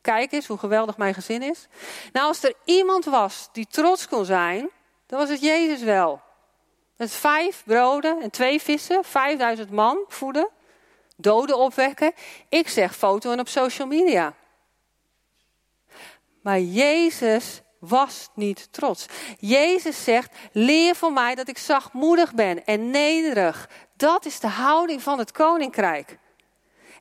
Kijk 0.02 0.32
eens 0.32 0.46
hoe 0.46 0.58
geweldig 0.58 0.96
mijn 0.96 1.14
gezin 1.14 1.42
is. 1.42 1.66
Nou, 2.12 2.26
als 2.26 2.42
er 2.42 2.54
iemand 2.64 3.04
was 3.04 3.48
die 3.52 3.66
trots 3.66 4.08
kon 4.08 4.24
zijn, 4.24 4.70
dan 5.06 5.18
was 5.18 5.28
het 5.28 5.40
Jezus 5.40 5.82
wel. 5.82 6.20
Met 6.96 7.12
vijf 7.12 7.62
broden 7.64 8.22
en 8.22 8.30
twee 8.30 8.60
vissen, 8.60 9.04
vijfduizend 9.04 9.70
man 9.70 9.98
voeden, 10.08 10.48
doden 11.16 11.58
opwekken. 11.58 12.12
Ik 12.48 12.68
zeg 12.68 12.96
foto 12.96 13.32
en 13.32 13.40
op 13.40 13.48
social 13.48 13.86
media. 13.86 14.34
Maar 16.42 16.60
Jezus 16.60 17.62
was 17.78 18.28
niet 18.34 18.72
trots. 18.72 19.06
Jezus 19.38 20.04
zegt: 20.04 20.34
leer 20.52 20.94
van 20.94 21.12
mij 21.12 21.34
dat 21.34 21.48
ik 21.48 21.58
zachtmoedig 21.58 22.34
ben 22.34 22.64
en 22.64 22.90
nederig. 22.90 23.68
Dat 23.96 24.24
is 24.24 24.40
de 24.40 24.48
houding 24.48 25.02
van 25.02 25.18
het 25.18 25.32
koninkrijk. 25.32 26.18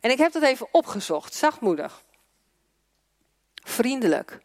En 0.01 0.11
ik 0.11 0.17
heb 0.17 0.31
dat 0.31 0.43
even 0.43 0.67
opgezocht, 0.71 1.33
zachtmoedig 1.33 2.03
vriendelijk. 3.63 4.39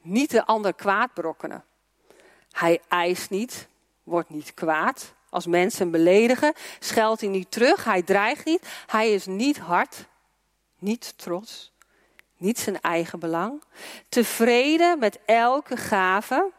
Niet 0.00 0.30
de 0.30 0.44
ander 0.44 0.74
kwaad 0.74 1.14
berokkenen. 1.14 1.64
Hij 2.50 2.80
eist 2.88 3.30
niet, 3.30 3.68
wordt 4.02 4.30
niet 4.30 4.54
kwaad. 4.54 5.14
Als 5.30 5.46
mensen 5.46 5.90
beledigen, 5.90 6.52
scheldt 6.78 7.20
hij 7.20 7.30
niet 7.30 7.50
terug, 7.50 7.84
hij 7.84 8.02
dreigt 8.02 8.44
niet. 8.44 8.68
Hij 8.86 9.12
is 9.12 9.26
niet 9.26 9.58
hard, 9.58 10.06
niet 10.78 11.18
trots, 11.18 11.72
niet 12.36 12.58
zijn 12.58 12.80
eigen 12.80 13.18
belang. 13.18 13.62
Tevreden 14.08 14.98
met 14.98 15.18
elke 15.24 15.76
gave 15.76 16.50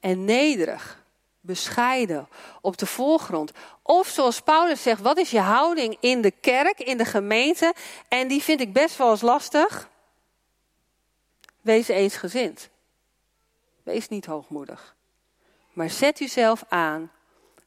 en 0.00 0.24
nederig, 0.24 1.04
bescheiden, 1.40 2.28
op 2.60 2.76
de 2.76 2.86
voorgrond. 2.86 3.52
Of 3.82 4.08
zoals 4.08 4.40
Paulus 4.40 4.82
zegt, 4.82 5.00
wat 5.00 5.18
is 5.18 5.30
je 5.30 5.40
houding 5.40 5.96
in 6.00 6.20
de 6.20 6.30
kerk, 6.30 6.78
in 6.78 6.96
de 6.96 7.04
gemeente? 7.04 7.74
En 8.08 8.28
die 8.28 8.42
vind 8.42 8.60
ik 8.60 8.72
best 8.72 8.96
wel 8.96 9.10
eens 9.10 9.20
lastig. 9.20 9.88
Wees 11.60 11.88
eensgezind. 11.88 12.70
Wees 13.82 14.08
niet 14.08 14.26
hoogmoedig. 14.26 14.96
Maar 15.72 15.90
zet 15.90 16.20
uzelf 16.20 16.64
aan 16.68 17.10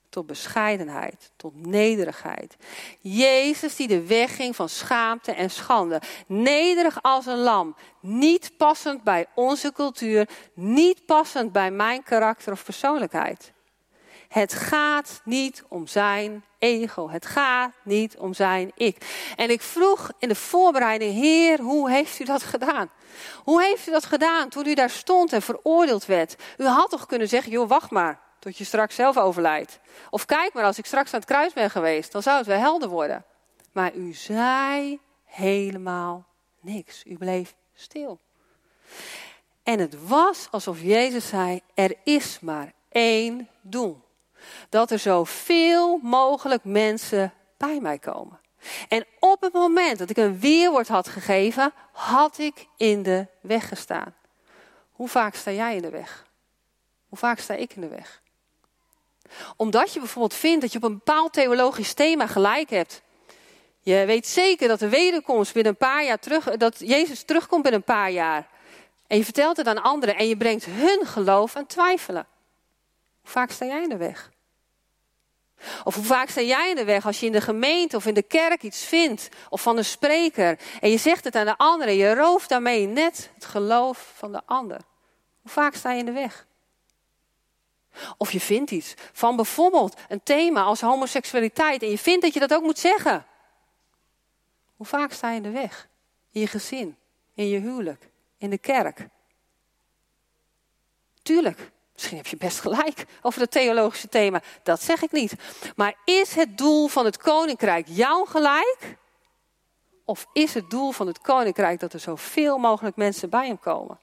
tot 0.10 0.28
bescheidenheid, 0.28 1.32
tot 1.36 1.66
nederigheid. 1.66 2.56
Jezus 3.00 3.76
die 3.76 3.88
de 3.88 4.06
weg 4.06 4.36
ging 4.36 4.56
van 4.56 4.70
schaamte 4.70 5.32
en 5.32 5.50
schande. 5.50 6.02
Nederig 6.28 7.02
als 7.02 7.26
een 7.26 7.38
lam. 7.38 7.76
Niet 8.00 8.58
passend 8.58 9.04
bij 9.04 9.26
onze 9.36 9.72
cultuur. 9.72 10.30
Niet 10.54 11.06
passend 11.06 11.52
bij 11.52 11.72
mijn 11.72 12.04
karakter 12.04 12.54
of 12.54 12.64
persoonlijkheid. 12.64 13.53
Het 14.34 14.54
gaat 14.54 15.22
niet 15.24 15.64
om 15.68 15.88
zijn 15.88 16.46
ego. 16.60 17.10
Het 17.10 17.26
gaat 17.26 17.72
niet 17.84 18.18
om 18.18 18.34
zijn 18.34 18.72
ik. 18.76 18.98
En 19.36 19.50
ik 19.50 19.62
vroeg 19.62 20.12
in 20.20 20.28
de 20.28 20.36
voorbereiding, 20.36 21.14
Heer, 21.14 21.60
hoe 21.60 21.90
heeft 21.90 22.20
u 22.20 22.24
dat 22.24 22.44
gedaan? 22.44 22.90
Hoe 23.44 23.64
heeft 23.64 23.88
u 23.88 23.92
dat 23.92 24.06
gedaan 24.06 24.50
toen 24.50 24.68
u 24.68 24.74
daar 24.74 24.90
stond 24.90 25.34
en 25.34 25.42
veroordeeld 25.42 26.06
werd? 26.06 26.36
U 26.58 26.66
had 26.66 26.90
toch 26.90 27.06
kunnen 27.06 27.28
zeggen, 27.28 27.52
joh, 27.52 27.70
wacht 27.70 27.92
maar 27.92 28.20
tot 28.40 28.58
je 28.58 28.64
straks 28.64 28.96
zelf 28.96 29.18
overlijdt. 29.18 29.80
Of 30.10 30.26
kijk 30.26 30.54
maar, 30.54 30.64
als 30.64 30.78
ik 30.78 30.86
straks 30.86 31.14
aan 31.14 31.20
het 31.20 31.30
kruis 31.30 31.54
ben 31.54 31.70
geweest, 31.70 32.12
dan 32.12 32.24
zou 32.24 32.38
het 32.38 32.48
wel 32.48 32.60
helder 32.60 32.90
worden. 32.90 33.26
Maar 33.72 33.94
u 33.94 34.14
zei 34.14 35.00
helemaal 35.24 36.26
niks. 36.62 37.04
U 37.06 37.18
bleef 37.18 37.56
stil. 37.74 38.20
En 39.64 39.80
het 39.80 40.08
was 40.08 40.48
alsof 40.52 40.82
Jezus 40.82 41.28
zei: 41.28 41.62
Er 41.74 41.96
is 42.04 42.40
maar 42.40 42.74
één 42.90 43.50
doel. 43.62 44.03
Dat 44.70 44.92
er 44.92 45.00
zoveel 45.00 46.00
mogelijk 46.02 46.64
mensen 46.64 47.34
bij 47.58 47.80
mij 47.82 48.00
komen. 48.00 48.40
En 48.88 49.06
op 49.20 49.42
het 49.42 49.54
moment 49.54 49.98
dat 49.98 50.10
ik 50.10 50.18
een 50.18 50.40
weerwoord 50.40 50.88
had 50.88 51.08
gegeven, 51.08 51.74
had 51.92 52.38
ik 52.38 52.68
in 52.78 53.04
de 53.04 53.28
weg 53.42 53.68
gestaan. 53.68 54.16
Hoe 54.92 55.08
vaak 55.08 55.36
sta 55.36 55.52
jij 55.52 55.76
in 55.76 55.82
de 55.82 55.90
weg? 55.90 56.26
Hoe 57.10 57.18
vaak 57.18 57.40
sta 57.40 57.54
ik 57.54 57.76
in 57.76 57.82
de 57.82 57.88
weg? 57.88 58.22
Omdat 59.56 59.94
je 59.94 60.00
bijvoorbeeld 60.00 60.40
vindt 60.40 60.62
dat 60.62 60.72
je 60.72 60.78
op 60.78 60.84
een 60.84 60.94
bepaald 60.94 61.34
theologisch 61.34 61.94
thema 61.94 62.28
gelijk 62.28 62.70
hebt. 62.70 63.02
Je 63.80 64.04
weet 64.06 64.28
zeker 64.28 64.68
dat 64.68 64.80
de 64.80 64.90
wederkomst 64.90 65.54
binnen 65.54 65.72
een 65.72 65.78
paar 65.78 66.04
jaar 66.04 66.20
terug, 66.20 66.44
dat 66.58 66.80
Jezus 66.80 67.24
terugkomt 67.24 67.62
binnen 67.62 67.80
een 67.80 67.96
paar 67.96 68.12
jaar. 68.12 68.48
En 69.08 69.18
je 69.18 69.24
vertelt 69.24 69.58
het 69.58 69.68
aan 69.68 69.82
anderen 69.82 70.16
en 70.16 70.28
je 70.28 70.38
brengt 70.38 70.66
hun 70.66 71.06
geloof 71.06 71.56
aan 71.56 71.66
twijfelen. 71.66 72.28
Hoe 73.22 73.32
vaak 73.32 73.52
sta 73.52 73.66
jij 73.66 73.84
in 73.84 73.90
de 73.90 73.98
weg? 73.98 74.32
Of 75.84 75.96
hoe 75.96 76.04
vaak 76.04 76.30
sta 76.30 76.42
jij 76.42 76.70
in 76.70 76.76
de 76.76 76.84
weg 76.84 77.06
als 77.06 77.20
je 77.20 77.26
in 77.26 77.32
de 77.32 77.42
gemeente 77.42 77.96
of 77.96 78.06
in 78.06 78.14
de 78.14 78.24
kerk 78.24 78.64
iets 78.64 78.86
vindt 78.86 79.30
of 79.50 79.62
van 79.62 79.78
een 79.78 79.86
spreker 79.86 80.60
en 80.80 80.90
je 80.90 80.98
zegt 80.98 81.24
het 81.24 81.36
aan 81.36 81.46
de 81.46 81.58
ander 81.58 81.88
en 81.88 81.96
je 81.96 82.16
rooft 82.16 82.50
daarmee 82.50 82.88
net 82.88 83.30
het 83.34 83.46
geloof 83.46 84.12
van 84.16 84.32
de 84.32 84.42
ander? 84.46 84.80
Hoe 85.42 85.52
vaak 85.52 85.76
sta 85.76 85.92
je 85.92 86.00
in 86.00 86.06
de 86.06 86.12
weg? 86.12 86.46
Of 88.18 88.32
je 88.32 88.40
vindt 88.40 88.72
iets 88.72 88.94
van 89.12 89.36
bijvoorbeeld 89.36 89.96
een 90.08 90.24
thema 90.24 90.64
als 90.64 90.82
homoseksualiteit 90.82 91.82
en 91.82 91.90
je 91.90 91.98
vindt 91.98 92.22
dat 92.22 92.34
je 92.34 92.40
dat 92.40 92.54
ook 92.54 92.64
moet 92.64 92.80
zeggen. 92.80 93.26
Hoe 94.76 94.86
vaak 94.86 95.12
sta 95.12 95.30
je 95.30 95.36
in 95.36 95.44
de 95.44 95.50
weg? 95.52 95.88
In 96.32 96.42
je 96.42 96.48
gezin, 96.48 96.98
in 97.34 97.48
je 97.48 97.60
huwelijk, 97.60 98.10
in 98.38 98.50
de 98.50 98.58
kerk. 98.58 99.08
Tuurlijk, 101.22 101.72
misschien 101.94 102.18
heb 102.18 102.28
je 102.28 102.38
best 102.38 102.60
gelijk 102.60 103.06
over 103.22 103.42
het 103.42 103.52
theologische 103.52 104.10
thema. 104.10 104.42
Dat 104.64 104.82
zeg 104.82 105.02
ik 105.02 105.12
niet. 105.12 105.34
Maar 105.76 105.96
is 106.06 106.36
het 106.36 106.58
doel 106.58 106.88
van 106.88 107.06
het 107.06 107.18
koninkrijk 107.18 107.88
jouw 107.90 108.26
gelijk? 108.26 108.98
Of 110.06 110.28
is 110.34 110.54
het 110.54 110.70
doel 110.70 110.92
van 110.92 111.08
het 111.08 111.22
koninkrijk 111.22 111.80
dat 111.80 111.94
er 111.94 112.00
zoveel 112.00 112.58
mogelijk 112.58 112.96
mensen 112.96 113.30
bij 113.30 113.48
hem 113.48 113.60
komen? 113.60 114.00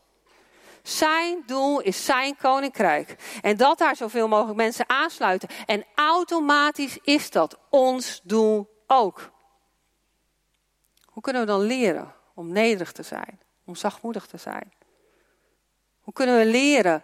Zijn 0.82 1.42
doel 1.46 1.80
is 1.80 2.04
zijn 2.04 2.36
koninkrijk. 2.36 3.16
En 3.42 3.56
dat 3.56 3.78
daar 3.78 3.96
zoveel 3.96 4.28
mogelijk 4.28 4.56
mensen 4.56 4.88
aansluiten. 4.88 5.48
En 5.66 5.84
automatisch 5.94 6.98
is 7.02 7.30
dat 7.30 7.58
ons 7.68 8.20
doel 8.24 8.82
ook. 8.86 9.30
Hoe 11.04 11.22
kunnen 11.22 11.42
we 11.42 11.48
dan 11.48 11.60
leren 11.60 12.14
om 12.34 12.52
nederig 12.52 12.92
te 12.92 13.02
zijn? 13.02 13.40
Om 13.64 13.74
zachtmoedig 13.74 14.26
te 14.26 14.36
zijn? 14.36 14.72
Hoe 16.00 16.12
kunnen 16.12 16.36
we 16.36 16.44
leren 16.46 17.02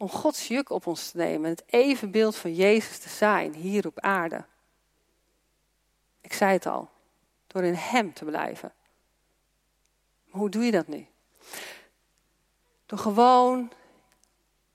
om 0.00 0.08
Gods 0.08 0.48
juk 0.48 0.70
op 0.70 0.86
ons 0.86 1.10
te 1.10 1.16
nemen? 1.16 1.50
Het 1.50 1.62
evenbeeld 1.66 2.36
van 2.36 2.54
Jezus 2.54 2.98
te 2.98 3.08
zijn 3.08 3.54
hier 3.54 3.86
op 3.86 4.00
aarde. 4.00 4.44
Ik 6.20 6.32
zei 6.32 6.52
het 6.52 6.66
al. 6.66 6.90
Door 7.46 7.64
in 7.64 7.74
Hem 7.74 8.12
te 8.12 8.24
blijven. 8.24 8.72
Maar 10.24 10.40
hoe 10.40 10.50
doe 10.50 10.64
je 10.64 10.70
dat 10.70 10.86
nu? 10.86 11.06
Door 12.86 12.98
gewoon 12.98 13.72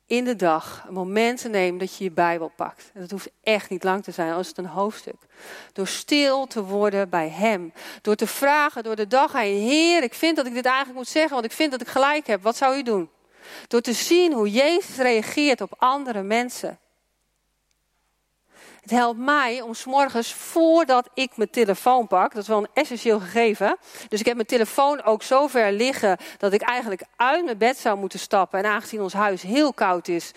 in 0.05 0.23
de 0.23 0.35
dag 0.35 0.85
een 0.87 0.93
moment 0.93 1.41
te 1.41 1.49
nemen 1.49 1.79
dat 1.79 1.97
je 1.97 2.03
je 2.03 2.11
Bijbel 2.11 2.51
pakt. 2.55 2.91
En 2.93 3.01
dat 3.01 3.11
hoeft 3.11 3.29
echt 3.43 3.69
niet 3.69 3.83
lang 3.83 4.03
te 4.03 4.11
zijn, 4.11 4.33
als 4.33 4.47
het 4.47 4.57
een 4.57 4.65
hoofdstuk. 4.65 5.21
Door 5.73 5.87
stil 5.87 6.47
te 6.47 6.63
worden 6.63 7.09
bij 7.09 7.29
Hem. 7.29 7.73
Door 8.01 8.15
te 8.15 8.27
vragen 8.27 8.83
door 8.83 8.95
de 8.95 9.07
dag 9.07 9.31
heen: 9.31 9.61
Heer, 9.61 10.03
ik 10.03 10.13
vind 10.13 10.35
dat 10.35 10.45
ik 10.45 10.53
dit 10.53 10.65
eigenlijk 10.65 10.97
moet 10.97 11.07
zeggen, 11.07 11.33
want 11.33 11.45
ik 11.45 11.51
vind 11.51 11.71
dat 11.71 11.81
ik 11.81 11.87
gelijk 11.87 12.27
heb. 12.27 12.41
Wat 12.41 12.55
zou 12.55 12.77
u 12.77 12.83
doen? 12.83 13.09
Door 13.67 13.81
te 13.81 13.93
zien 13.93 14.33
hoe 14.33 14.51
Jezus 14.51 14.97
reageert 14.97 15.61
op 15.61 15.73
andere 15.77 16.21
mensen. 16.21 16.79
Het 18.85 18.93
helpt 18.93 19.19
mij 19.19 19.61
om 19.61 19.73
s'morgens 19.73 20.33
voordat 20.33 21.09
ik 21.13 21.37
mijn 21.37 21.49
telefoon 21.49 22.07
pak, 22.07 22.33
dat 22.33 22.41
is 22.41 22.47
wel 22.47 22.57
een 22.57 22.69
essentieel 22.73 23.19
gegeven. 23.19 23.77
Dus 24.09 24.19
ik 24.19 24.25
heb 24.25 24.35
mijn 24.35 24.47
telefoon 24.47 25.03
ook 25.03 25.23
zo 25.23 25.47
ver 25.47 25.71
liggen 25.71 26.17
dat 26.37 26.53
ik 26.53 26.61
eigenlijk 26.61 27.03
uit 27.15 27.45
mijn 27.45 27.57
bed 27.57 27.77
zou 27.77 27.97
moeten 27.97 28.19
stappen. 28.19 28.59
En 28.59 28.65
aangezien 28.65 29.01
ons 29.01 29.13
huis 29.13 29.41
heel 29.41 29.73
koud 29.73 30.07
is, 30.07 30.31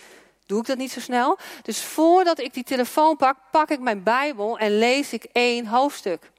doe 0.45 0.59
ik 0.59 0.65
dat 0.65 0.77
niet 0.77 0.91
zo 0.91 0.99
snel. 0.99 1.37
Dus 1.61 1.83
voordat 1.83 2.39
ik 2.39 2.53
die 2.53 2.63
telefoon 2.63 3.17
pak, 3.17 3.37
pak 3.51 3.69
ik 3.69 3.79
mijn 3.79 4.03
Bijbel 4.03 4.57
en 4.57 4.77
lees 4.77 5.13
ik 5.13 5.23
één 5.31 5.65
hoofdstuk. 5.65 6.31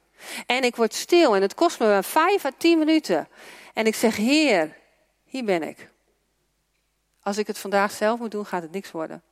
En 0.46 0.64
ik 0.64 0.76
word 0.76 0.94
stil 0.94 1.34
en 1.34 1.42
het 1.42 1.54
kost 1.54 1.78
me 1.78 1.98
vijf 2.02 2.44
à 2.44 2.50
tien 2.56 2.78
minuten. 2.78 3.28
En 3.74 3.86
ik 3.86 3.94
zeg, 3.94 4.16
Heer, 4.16 4.76
hier 5.24 5.44
ben 5.44 5.62
ik. 5.62 5.88
Als 7.22 7.38
ik 7.38 7.46
het 7.46 7.58
vandaag 7.58 7.92
zelf 7.92 8.18
moet 8.18 8.30
doen, 8.30 8.46
gaat 8.46 8.62
het 8.62 8.72
niks 8.72 8.90
worden. 8.90 9.22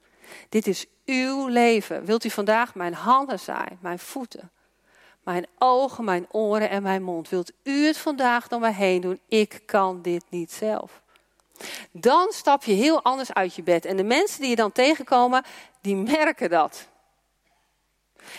Dit 0.49 0.67
is 0.67 0.87
uw 1.05 1.47
leven. 1.47 2.05
Wilt 2.05 2.25
u 2.25 2.31
vandaag 2.31 2.75
mijn 2.75 2.95
handen 2.95 3.39
zijn, 3.39 3.79
mijn 3.81 3.99
voeten, 3.99 4.51
mijn 5.23 5.47
ogen, 5.59 6.05
mijn 6.05 6.27
oren 6.31 6.71
en 6.71 6.83
mijn 6.83 7.03
mond? 7.03 7.29
Wilt 7.29 7.53
u 7.63 7.87
het 7.87 7.99
vandaag 7.99 8.49
door 8.49 8.61
mij 8.61 8.73
heen 8.73 9.01
doen? 9.01 9.21
Ik 9.29 9.63
kan 9.67 10.03
dit 10.03 10.25
niet 10.29 10.53
zelf. 10.53 11.03
Dan 11.91 12.33
stap 12.33 12.65
je 12.65 12.73
heel 12.73 13.03
anders 13.03 13.33
uit 13.33 13.55
je 13.55 13.63
bed. 13.63 13.85
En 13.85 13.97
de 13.97 14.05
mensen 14.05 14.41
die 14.41 14.51
je 14.51 14.57
dan 14.57 14.73
tegenkomen, 14.73 15.45
die 15.81 15.97
merken 15.97 16.51
dat. 16.51 16.89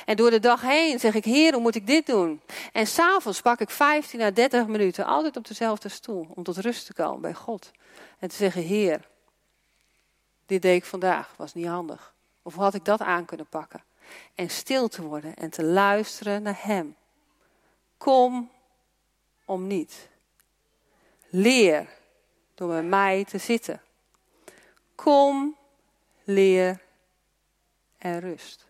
En 0.06 0.16
door 0.16 0.30
de 0.30 0.40
dag 0.40 0.62
heen 0.62 1.00
zeg 1.00 1.14
ik, 1.14 1.26
Heer, 1.26 1.54
hoe 1.54 1.62
moet 1.62 1.76
ik 1.76 1.88
dit 1.88 2.06
doen? 2.06 2.42
En 2.72 2.88
s'avonds 2.88 3.42
pak 3.42 3.60
ik 3.60 3.70
15 3.70 4.22
à 4.22 4.32
30 4.32 4.68
minuten, 4.68 5.06
altijd 5.06 5.38
op 5.38 5.48
dezelfde 5.48 5.90
stoel, 5.90 6.28
om 6.36 6.44
tot 6.44 6.58
rust 6.58 6.86
te 6.86 6.94
komen 6.94 7.22
bij 7.22 7.34
God. 7.34 7.72
En 8.20 8.30
te 8.30 8.36
zeggen, 8.36 8.62
Heer, 8.62 9.08
dit 10.50 10.62
deed 10.62 10.76
ik 10.76 10.86
vandaag, 10.86 11.34
was 11.38 11.54
niet 11.54 11.68
handig. 11.68 12.14
Of 12.42 12.56
had 12.56 12.74
ik 12.74 12.86
dat 12.86 13.02
aan 13.02 13.26
kunnen 13.26 13.48
pakken? 13.48 13.84
En 14.36 14.50
stil 14.50 14.88
te 14.88 15.02
worden 15.02 15.36
en 15.36 15.50
te 15.50 15.64
luisteren 15.64 16.42
naar 16.42 16.60
Hem. 16.62 16.96
Kom 17.98 18.52
om 19.46 19.68
niet. 19.68 20.10
Leer 21.30 21.88
door 22.56 22.68
bij 22.68 22.84
mij 22.84 23.26
te 23.26 23.38
zitten. 23.38 23.82
Kom, 24.96 25.58
leer 26.24 26.82
en 27.98 28.20
rust. 28.20 28.66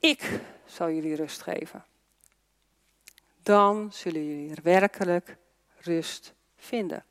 Ik 0.00 0.40
zal 0.66 0.90
jullie 0.90 1.14
rust 1.14 1.42
geven. 1.42 1.84
Dan 3.42 3.92
zullen 3.92 4.26
jullie 4.26 4.56
werkelijk 4.62 5.36
rust 5.88 6.34
vinden. 6.56 7.04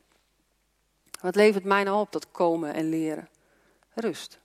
Wat 1.21 1.35
levert 1.35 1.63
mij 1.63 1.83
nou 1.83 1.99
op, 1.99 2.11
dat 2.11 2.31
komen 2.31 2.73
en 2.73 2.89
leren? 2.89 3.29
Rust. 3.93 4.39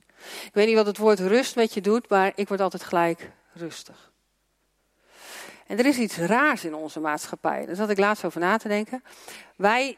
Ik 0.45 0.53
weet 0.53 0.67
niet 0.67 0.75
wat 0.75 0.85
het 0.85 0.97
woord 0.97 1.19
rust 1.19 1.55
met 1.55 1.73
je 1.73 1.81
doet, 1.81 2.09
maar 2.09 2.31
ik 2.35 2.47
word 2.47 2.61
altijd 2.61 2.83
gelijk 2.83 3.31
rustig. 3.53 4.11
En 5.67 5.79
er 5.79 5.85
is 5.85 5.97
iets 5.97 6.17
raars 6.17 6.65
in 6.65 6.75
onze 6.75 6.99
maatschappij. 6.99 7.65
Daar 7.65 7.75
zat 7.75 7.89
ik 7.89 7.97
laatst 7.97 8.25
over 8.25 8.39
na 8.39 8.57
te 8.57 8.67
denken. 8.67 9.03
Wij 9.55 9.97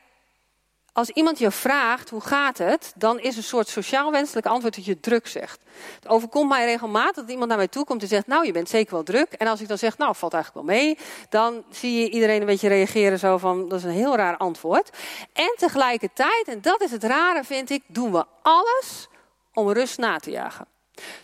als 0.95 1.09
iemand 1.09 1.39
je 1.39 1.51
vraagt 1.51 2.09
hoe 2.09 2.21
gaat 2.21 2.57
het, 2.57 2.93
dan 2.95 3.19
is 3.19 3.37
een 3.37 3.43
soort 3.43 3.67
sociaal 3.67 4.11
wenselijk 4.11 4.45
antwoord 4.45 4.75
dat 4.75 4.85
je 4.85 4.99
druk 4.99 5.27
zegt. 5.27 5.63
Het 5.95 6.07
overkomt 6.07 6.49
mij 6.49 6.65
regelmatig 6.65 7.15
dat 7.15 7.29
iemand 7.29 7.47
naar 7.47 7.57
mij 7.57 7.67
toe 7.67 7.85
komt 7.85 8.01
en 8.01 8.07
zegt, 8.07 8.27
nou 8.27 8.45
je 8.45 8.51
bent 8.51 8.69
zeker 8.69 8.93
wel 8.93 9.03
druk. 9.03 9.31
En 9.33 9.47
als 9.47 9.61
ik 9.61 9.67
dan 9.67 9.77
zeg, 9.77 9.97
nou 9.97 10.15
valt 10.15 10.33
eigenlijk 10.33 10.65
wel 10.65 10.75
mee, 10.75 10.97
dan 11.29 11.63
zie 11.69 11.99
je 11.99 12.09
iedereen 12.09 12.39
een 12.39 12.47
beetje 12.47 12.67
reageren 12.67 13.19
zo 13.19 13.37
van, 13.37 13.69
dat 13.69 13.79
is 13.79 13.83
een 13.83 13.91
heel 13.91 14.15
raar 14.15 14.37
antwoord. 14.37 14.89
En 15.33 15.53
tegelijkertijd, 15.57 16.43
en 16.47 16.61
dat 16.61 16.81
is 16.81 16.91
het 16.91 17.03
rare 17.03 17.43
vind 17.43 17.69
ik, 17.69 17.83
doen 17.87 18.11
we 18.11 18.25
alles 18.41 19.07
om 19.53 19.71
rust 19.71 19.97
na 19.97 20.17
te 20.17 20.31
jagen. 20.31 20.67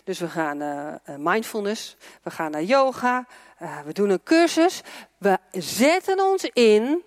Dus 0.04 0.18
we 0.18 0.28
gaan 0.28 0.62
uh, 0.62 0.94
mindfulness, 1.16 1.96
we 2.22 2.30
gaan 2.30 2.50
naar 2.50 2.62
yoga, 2.62 3.26
uh, 3.62 3.80
we 3.80 3.92
doen 3.92 4.10
een 4.10 4.22
cursus. 4.22 4.80
We 5.18 5.38
zetten 5.52 6.20
ons 6.20 6.44
in 6.44 7.02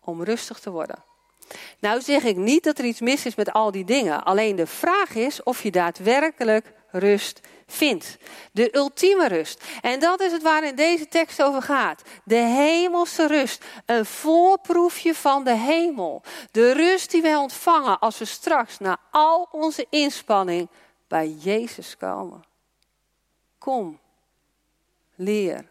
om 0.00 0.22
rustig 0.22 0.58
te 0.58 0.70
worden. 0.70 1.10
Nou 1.78 2.00
zeg 2.00 2.22
ik 2.22 2.36
niet 2.36 2.64
dat 2.64 2.78
er 2.78 2.84
iets 2.84 3.00
mis 3.00 3.26
is 3.26 3.34
met 3.34 3.52
al 3.52 3.70
die 3.70 3.84
dingen. 3.84 4.24
Alleen 4.24 4.56
de 4.56 4.66
vraag 4.66 5.14
is 5.14 5.42
of 5.42 5.62
je 5.62 5.70
daadwerkelijk 5.70 6.72
rust 6.90 7.40
vindt. 7.66 8.16
De 8.52 8.76
ultieme 8.76 9.28
rust. 9.28 9.64
En 9.80 10.00
dat 10.00 10.20
is 10.20 10.32
het 10.32 10.42
waar 10.42 10.64
in 10.64 10.74
deze 10.74 11.08
tekst 11.08 11.42
over 11.42 11.62
gaat. 11.62 12.02
De 12.24 12.34
hemelse 12.34 13.26
rust. 13.26 13.64
Een 13.86 14.06
voorproefje 14.06 15.14
van 15.14 15.44
de 15.44 15.54
hemel. 15.54 16.22
De 16.50 16.72
rust 16.72 17.10
die 17.10 17.22
wij 17.22 17.36
ontvangen 17.36 17.98
als 17.98 18.18
we 18.18 18.24
straks 18.24 18.78
na 18.78 18.98
al 19.10 19.48
onze 19.50 19.86
inspanning 19.90 20.68
bij 21.08 21.28
Jezus 21.28 21.96
komen. 21.96 22.44
Kom, 23.58 23.98
leer 25.14 25.68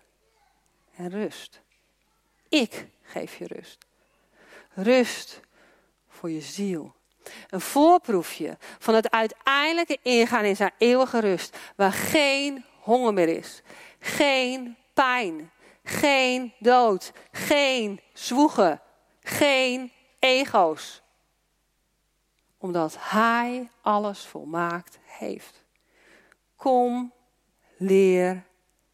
en 0.96 1.10
rust. 1.10 1.62
Ik 2.50 2.88
geef 3.02 3.38
je 3.38 3.48
rust. 3.48 3.78
Rust 4.74 5.40
voor 6.22 6.32
je 6.32 6.42
ziel. 6.42 6.94
Een 7.50 7.62
voorproefje 7.62 8.58
van 8.60 8.94
het 8.96 9.12
uiteindelijke 9.12 9.98
ingaan 10.02 10.44
in 10.44 10.56
zijn 10.56 10.72
eeuwige 10.78 11.20
rust, 11.20 11.58
waar 11.76 11.92
geen 11.92 12.66
honger 12.80 13.14
meer 13.14 13.28
is, 13.28 13.62
geen 14.00 14.78
pijn, 14.94 15.52
geen 15.84 16.54
dood, 16.60 17.12
geen 17.32 18.02
zwoegen, 18.14 18.82
geen 19.22 19.92
ego's. 20.20 21.02
Omdat 22.58 22.96
Hij 23.00 23.70
alles 23.82 24.26
volmaakt 24.26 25.00
heeft. 25.04 25.64
Kom, 26.56 27.14
leer 27.78 28.46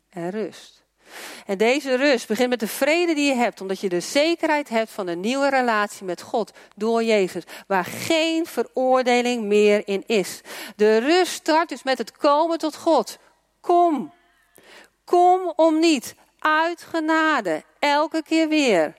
en 0.10 0.30
rust. 0.30 0.84
En 1.46 1.58
deze 1.58 1.96
rust 1.96 2.28
begint 2.28 2.50
met 2.50 2.60
de 2.60 2.68
vrede 2.68 3.14
die 3.14 3.28
je 3.28 3.36
hebt, 3.36 3.62
omdat 3.62 3.80
je 3.80 3.90
de 3.90 4.00
zekerheid 4.00 4.70
hebt 4.70 4.92
van 4.92 5.08
een 5.08 5.20
nieuwe 5.20 5.50
relatie 5.50 6.06
met 6.06 6.22
God 6.22 6.52
door 6.76 7.04
Jezus, 7.04 7.44
waar 7.68 7.86
geen 7.86 8.46
veroordeling 8.46 9.44
meer 9.44 9.88
in 9.88 10.04
is. 10.06 10.42
De 10.76 10.98
rust 10.98 11.32
start 11.32 11.70
dus 11.70 11.84
met 11.84 11.98
het 11.98 12.12
komen 12.12 12.58
tot 12.58 12.76
God. 12.76 13.18
Kom. 13.62 14.14
Kom 15.04 15.54
om 15.56 15.80
niet. 15.80 16.16
Uit 16.40 16.82
genade. 16.82 17.64
Elke 17.80 18.24
keer 18.24 18.48
weer. 18.48 18.96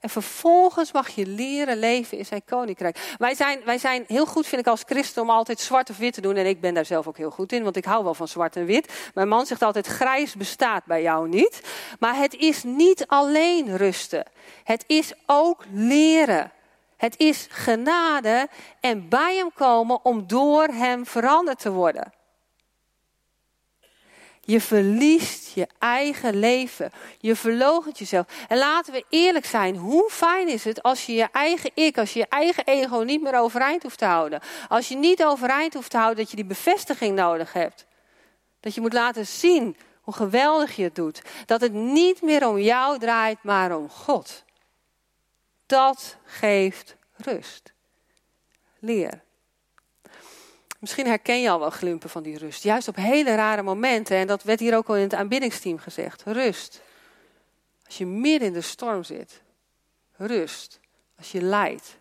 En 0.00 0.10
vervolgens 0.10 0.92
mag 0.92 1.08
je 1.08 1.26
leren 1.26 1.78
leven 1.78 2.18
in 2.18 2.26
zijn 2.26 2.42
koninkrijk. 2.44 3.14
Wij 3.18 3.34
zijn, 3.34 3.60
wij 3.64 3.78
zijn 3.78 4.04
heel 4.06 4.26
goed, 4.26 4.46
vind 4.46 4.60
ik 4.60 4.66
als 4.66 4.82
christen, 4.86 5.22
om 5.22 5.30
altijd 5.30 5.60
zwart 5.60 5.90
of 5.90 5.96
wit 5.96 6.14
te 6.14 6.20
doen. 6.20 6.36
En 6.36 6.46
ik 6.46 6.60
ben 6.60 6.74
daar 6.74 6.84
zelf 6.84 7.06
ook 7.06 7.16
heel 7.16 7.30
goed 7.30 7.52
in, 7.52 7.62
want 7.62 7.76
ik 7.76 7.84
hou 7.84 8.04
wel 8.04 8.14
van 8.14 8.28
zwart 8.28 8.56
en 8.56 8.64
wit. 8.64 9.10
Mijn 9.14 9.28
man 9.28 9.46
zegt 9.46 9.62
altijd, 9.62 9.86
grijs 9.86 10.34
bestaat 10.34 10.84
bij 10.84 11.02
jou 11.02 11.28
niet. 11.28 11.62
Maar 11.98 12.16
het 12.16 12.34
is 12.34 12.62
niet 12.62 13.04
alleen 13.06 13.76
rusten. 13.76 14.24
Het 14.64 14.84
is 14.86 15.12
ook 15.26 15.64
leren. 15.72 16.52
Het 16.96 17.14
is 17.18 17.46
genade 17.50 18.48
en 18.80 19.08
bij 19.08 19.36
hem 19.36 19.52
komen 19.54 20.04
om 20.04 20.26
door 20.26 20.64
hem 20.64 21.06
veranderd 21.06 21.58
te 21.58 21.70
worden. 21.70 22.12
Je 24.50 24.60
verliest 24.60 25.54
je 25.54 25.66
eigen 25.78 26.38
leven. 26.38 26.92
Je 27.18 27.36
verloochent 27.36 27.98
jezelf. 27.98 28.26
En 28.48 28.58
laten 28.58 28.92
we 28.92 29.04
eerlijk 29.08 29.46
zijn. 29.46 29.76
Hoe 29.76 30.10
fijn 30.10 30.48
is 30.48 30.64
het 30.64 30.82
als 30.82 31.06
je 31.06 31.12
je 31.12 31.28
eigen 31.32 31.70
ik, 31.74 31.98
als 31.98 32.12
je 32.12 32.18
je 32.18 32.26
eigen 32.28 32.64
ego 32.66 32.98
niet 32.98 33.22
meer 33.22 33.38
overeind 33.38 33.82
hoeft 33.82 33.98
te 33.98 34.04
houden. 34.04 34.40
Als 34.68 34.88
je 34.88 34.96
niet 34.96 35.24
overeind 35.24 35.74
hoeft 35.74 35.90
te 35.90 35.96
houden 35.96 36.18
dat 36.18 36.30
je 36.30 36.36
die 36.36 36.44
bevestiging 36.44 37.16
nodig 37.16 37.52
hebt. 37.52 37.86
Dat 38.60 38.74
je 38.74 38.80
moet 38.80 38.92
laten 38.92 39.26
zien 39.26 39.76
hoe 40.00 40.14
geweldig 40.14 40.76
je 40.76 40.82
het 40.82 40.94
doet. 40.94 41.22
Dat 41.46 41.60
het 41.60 41.72
niet 41.72 42.22
meer 42.22 42.48
om 42.48 42.58
jou 42.58 42.98
draait, 42.98 43.42
maar 43.42 43.76
om 43.76 43.88
God. 43.88 44.44
Dat 45.66 46.16
geeft 46.24 46.96
rust. 47.16 47.72
Leer. 48.78 49.22
Misschien 50.80 51.06
herken 51.06 51.40
je 51.40 51.50
al 51.50 51.58
wel 51.58 51.70
glimpen 51.70 52.10
van 52.10 52.22
die 52.22 52.38
rust. 52.38 52.62
Juist 52.62 52.88
op 52.88 52.96
hele 52.96 53.34
rare 53.34 53.62
momenten. 53.62 54.16
En 54.16 54.26
dat 54.26 54.42
werd 54.42 54.60
hier 54.60 54.76
ook 54.76 54.88
al 54.88 54.96
in 54.96 55.02
het 55.02 55.14
aanbiddingsteam 55.14 55.78
gezegd. 55.78 56.22
Rust. 56.22 56.80
Als 57.86 57.98
je 57.98 58.06
midden 58.06 58.48
in 58.48 58.54
de 58.54 58.60
storm 58.60 59.04
zit. 59.04 59.42
Rust. 60.16 60.80
Als 61.18 61.32
je 61.32 61.42
lijdt. 61.42 61.98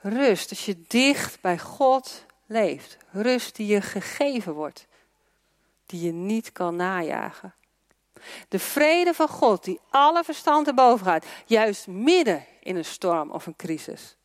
Rust 0.00 0.50
als 0.50 0.64
je 0.64 0.82
dicht 0.86 1.40
bij 1.40 1.58
God 1.58 2.24
leeft. 2.46 2.96
Rust 3.10 3.56
die 3.56 3.66
je 3.66 3.80
gegeven 3.80 4.52
wordt. 4.52 4.86
Die 5.86 6.00
je 6.04 6.12
niet 6.12 6.52
kan 6.52 6.76
najagen. 6.76 7.54
De 8.48 8.58
vrede 8.58 9.14
van 9.14 9.28
God 9.28 9.64
die 9.64 9.80
alle 9.90 10.24
verstand 10.24 10.66
erboven 10.66 11.06
gaat. 11.06 11.26
Juist 11.46 11.86
midden 11.86 12.44
in 12.60 12.76
een 12.76 12.84
storm 12.84 13.30
of 13.30 13.46
een 13.46 13.56
crisis. 13.56 14.16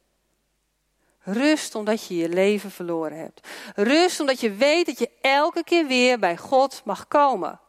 Rust 1.29 1.75
omdat 1.75 2.05
je 2.05 2.15
je 2.15 2.29
leven 2.29 2.71
verloren 2.71 3.17
hebt. 3.17 3.47
Rust 3.75 4.19
omdat 4.19 4.39
je 4.39 4.51
weet 4.51 4.85
dat 4.85 4.99
je 4.99 5.09
elke 5.21 5.63
keer 5.63 5.87
weer 5.87 6.19
bij 6.19 6.37
God 6.37 6.81
mag 6.85 7.07
komen. 7.07 7.59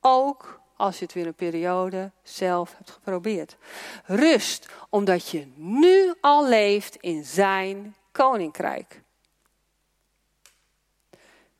Ook 0.00 0.60
als 0.76 0.98
je 0.98 1.04
het 1.04 1.14
weer 1.14 1.26
een 1.26 1.34
periode 1.34 2.10
zelf 2.22 2.76
hebt 2.76 2.90
geprobeerd. 2.90 3.56
Rust 4.04 4.68
omdat 4.88 5.28
je 5.28 5.52
nu 5.54 6.14
al 6.20 6.48
leeft 6.48 6.96
in 6.96 7.24
zijn 7.24 7.94
koninkrijk. 8.12 9.02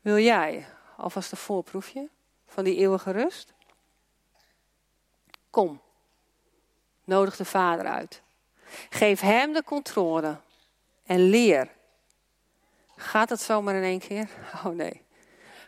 Wil 0.01 0.17
jij 0.17 0.65
alvast 0.97 1.31
een 1.31 1.37
voorproefje 1.37 2.09
van 2.47 2.63
die 2.63 2.77
eeuwige 2.77 3.11
rust? 3.11 3.53
Kom, 5.49 5.81
nodig 7.03 7.35
de 7.35 7.45
Vader 7.45 7.85
uit. 7.85 8.21
Geef 8.89 9.19
hem 9.19 9.53
de 9.53 9.63
controle 9.63 10.37
en 11.11 11.29
leer. 11.29 11.67
Gaat 12.95 13.29
het 13.29 13.41
zomaar 13.41 13.75
in 13.75 13.83
één 13.83 13.99
keer? 13.99 14.27
Oh 14.65 14.75
nee. 14.75 15.01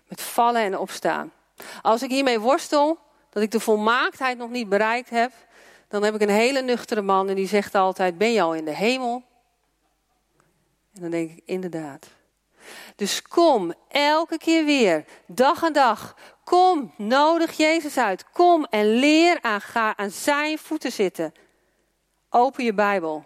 Met 0.08 0.22
vallen 0.22 0.62
en 0.62 0.78
opstaan. 0.78 1.32
Als 1.82 2.02
ik 2.02 2.10
hiermee 2.10 2.40
worstel, 2.40 3.00
dat 3.30 3.44
ik 3.44 3.52
de 3.52 3.60
volmaaktheid 3.60 4.38
nog 4.38 4.50
niet 4.50 4.70
bereikt 4.70 5.10
heb, 5.10 5.32
dan 5.88 6.04
heb 6.04 6.16
ik 6.16 6.22
een 6.22 6.30
hele 6.30 6.62
nuchtere 6.62 7.02
man 7.02 7.30
en 7.30 7.36
die 7.36 7.48
zegt 7.48 7.76
altijd: 7.76 8.18
Ben 8.18 8.32
je 8.32 8.42
al 8.42 8.56
in 8.56 8.66
de 8.66 8.76
hemel? 8.76 9.24
En 10.94 11.02
dan 11.02 11.10
denk 11.10 11.32
ik: 11.32 11.42
Inderdaad. 11.46 12.08
Dus 12.96 13.22
kom 13.22 13.74
elke 13.88 14.38
keer 14.38 14.66
weer, 14.66 15.06
dag 15.26 15.64
aan 15.64 15.74
dag. 15.74 16.18
Kom, 16.44 16.94
nodig 16.98 17.52
Jezus 17.52 17.98
uit. 17.98 18.26
Kom 18.32 18.66
en 18.70 18.86
leer 18.86 19.38
aan, 19.42 19.62
ga 19.62 19.98
aan 19.98 20.12
zijn 20.12 20.58
voeten 20.58 20.92
zitten. 20.92 21.34
Open 22.30 22.64
je 22.64 22.74
Bijbel. 22.74 23.26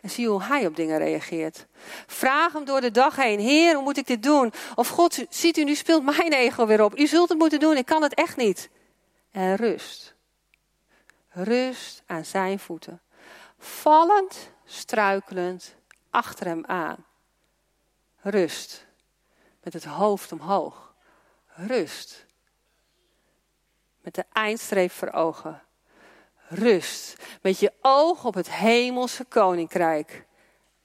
En 0.00 0.10
zie 0.10 0.28
hoe 0.28 0.42
hij 0.42 0.66
op 0.66 0.76
dingen 0.76 0.98
reageert. 0.98 1.66
Vraag 2.06 2.52
hem 2.52 2.64
door 2.64 2.80
de 2.80 2.90
dag 2.90 3.16
heen: 3.16 3.38
Heer, 3.38 3.74
hoe 3.74 3.82
moet 3.82 3.96
ik 3.96 4.06
dit 4.06 4.22
doen? 4.22 4.52
Of 4.74 4.88
God, 4.88 5.26
ziet 5.28 5.56
u, 5.56 5.64
nu 5.64 5.74
speelt 5.74 6.04
mijn 6.04 6.32
ego 6.32 6.66
weer 6.66 6.84
op. 6.84 6.98
U 6.98 7.06
zult 7.06 7.28
het 7.28 7.38
moeten 7.38 7.60
doen, 7.60 7.76
ik 7.76 7.86
kan 7.86 8.02
het 8.02 8.14
echt 8.14 8.36
niet. 8.36 8.70
En 9.30 9.56
rust. 9.56 10.14
Rust 11.28 12.02
aan 12.06 12.24
zijn 12.24 12.58
voeten. 12.58 13.00
Vallend, 13.58 14.50
struikelend, 14.64 15.74
achter 16.10 16.46
hem 16.46 16.64
aan. 16.66 17.04
Rust. 18.20 18.86
Met 19.62 19.72
het 19.72 19.84
hoofd 19.84 20.32
omhoog. 20.32 20.94
Rust. 21.46 22.26
Met 24.00 24.14
de 24.14 24.24
eindstreep 24.32 24.90
voor 24.90 25.10
ogen 25.10 25.62
rust. 26.48 27.16
Met 27.42 27.58
je 27.60 27.72
oog 27.80 28.24
op 28.24 28.34
het 28.34 28.50
hemelse 28.50 29.24
koninkrijk. 29.24 30.26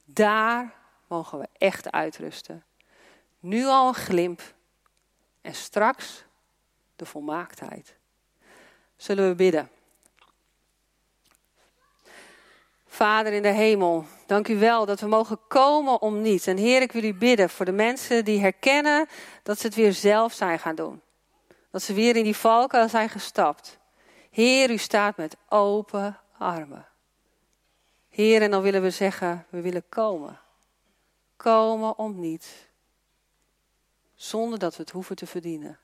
Daar 0.05 0.73
mogen 1.07 1.39
we 1.39 1.47
echt 1.57 1.91
uitrusten. 1.91 2.63
Nu 3.39 3.65
al 3.65 3.87
een 3.87 3.93
glimp 3.93 4.41
en 5.41 5.55
straks 5.55 6.23
de 6.95 7.05
volmaaktheid. 7.05 7.95
Zullen 8.95 9.27
we 9.27 9.35
bidden? 9.35 9.69
Vader 12.87 13.33
in 13.33 13.41
de 13.41 13.47
hemel, 13.47 14.05
dank 14.25 14.47
u 14.47 14.59
wel 14.59 14.85
dat 14.85 14.99
we 14.99 15.07
mogen 15.07 15.39
komen 15.47 16.01
om 16.01 16.21
niets. 16.21 16.47
En 16.47 16.57
Heer, 16.57 16.81
ik 16.81 16.91
wil 16.91 17.03
u 17.03 17.13
bidden 17.13 17.49
voor 17.49 17.65
de 17.65 17.71
mensen 17.71 18.25
die 18.25 18.39
herkennen 18.39 19.07
dat 19.43 19.59
ze 19.59 19.67
het 19.67 19.75
weer 19.75 19.93
zelf 19.93 20.33
zijn 20.33 20.59
gaan 20.59 20.75
doen. 20.75 21.01
Dat 21.71 21.81
ze 21.81 21.93
weer 21.93 22.15
in 22.15 22.23
die 22.23 22.35
valken 22.35 22.89
zijn 22.89 23.09
gestapt. 23.09 23.79
Heer, 24.33 24.71
u 24.71 24.77
staat 24.77 25.17
met 25.17 25.35
open 25.49 26.19
armen. 26.37 26.87
Heer, 28.09 28.41
en 28.41 28.51
dan 28.51 28.61
willen 28.61 28.81
we 28.81 28.89
zeggen, 28.89 29.45
we 29.49 29.61
willen 29.61 29.83
komen. 29.89 30.39
Komen 31.35 31.97
om 31.97 32.19
niet. 32.19 32.69
Zonder 34.15 34.59
dat 34.59 34.75
we 34.75 34.81
het 34.81 34.91
hoeven 34.91 35.15
te 35.15 35.25
verdienen. 35.25 35.79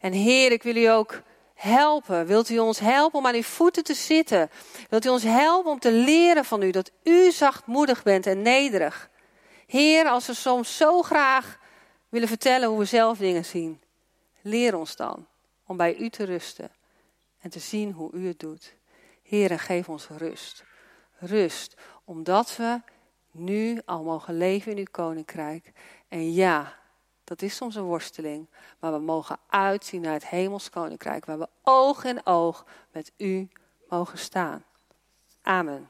En 0.00 0.12
Heer, 0.12 0.52
ik 0.52 0.62
wil 0.62 0.76
u 0.76 0.84
ook 0.84 1.22
helpen. 1.54 2.26
Wilt 2.26 2.48
u 2.48 2.58
ons 2.58 2.78
helpen 2.78 3.18
om 3.18 3.26
aan 3.26 3.34
uw 3.34 3.42
voeten 3.42 3.84
te 3.84 3.94
zitten? 3.94 4.50
Wilt 4.88 5.04
u 5.04 5.08
ons 5.08 5.22
helpen 5.22 5.70
om 5.70 5.78
te 5.78 5.92
leren 5.92 6.44
van 6.44 6.62
u 6.62 6.70
dat 6.70 6.90
u 7.02 7.30
zachtmoedig 7.30 8.02
bent 8.02 8.26
en 8.26 8.42
nederig? 8.42 9.10
Heer, 9.66 10.08
als 10.08 10.26
we 10.26 10.34
soms 10.34 10.76
zo 10.76 11.02
graag 11.02 11.58
willen 12.08 12.28
vertellen 12.28 12.68
hoe 12.68 12.78
we 12.78 12.84
zelf 12.84 13.18
dingen 13.18 13.44
zien, 13.44 13.80
leer 14.42 14.76
ons 14.76 14.96
dan 14.96 15.26
om 15.66 15.76
bij 15.76 15.96
u 15.96 16.10
te 16.10 16.24
rusten 16.24 16.70
en 17.38 17.50
te 17.50 17.58
zien 17.58 17.92
hoe 17.92 18.12
u 18.12 18.26
het 18.26 18.38
doet. 18.38 18.74
Heer, 19.22 19.58
geef 19.58 19.88
ons 19.88 20.08
rust. 20.08 20.64
Rust, 21.18 21.76
omdat 22.04 22.56
we 22.56 22.80
nu 23.30 23.80
al 23.84 24.02
mogen 24.02 24.36
leven 24.36 24.72
in 24.72 24.78
uw 24.78 24.90
koninkrijk. 24.90 25.72
En 26.08 26.32
ja, 26.32 26.78
dat 27.24 27.42
is 27.42 27.56
soms 27.56 27.74
een 27.74 27.82
worsteling, 27.82 28.46
maar 28.78 28.92
we 28.92 28.98
mogen 28.98 29.38
uitzien 29.46 30.00
naar 30.00 30.12
het 30.12 30.28
hemels 30.28 30.70
koninkrijk, 30.70 31.24
waar 31.24 31.38
we 31.38 31.48
oog 31.62 32.04
in 32.04 32.26
oog 32.26 32.66
met 32.92 33.12
u 33.16 33.48
mogen 33.88 34.18
staan. 34.18 34.64
Amen. 35.42 35.88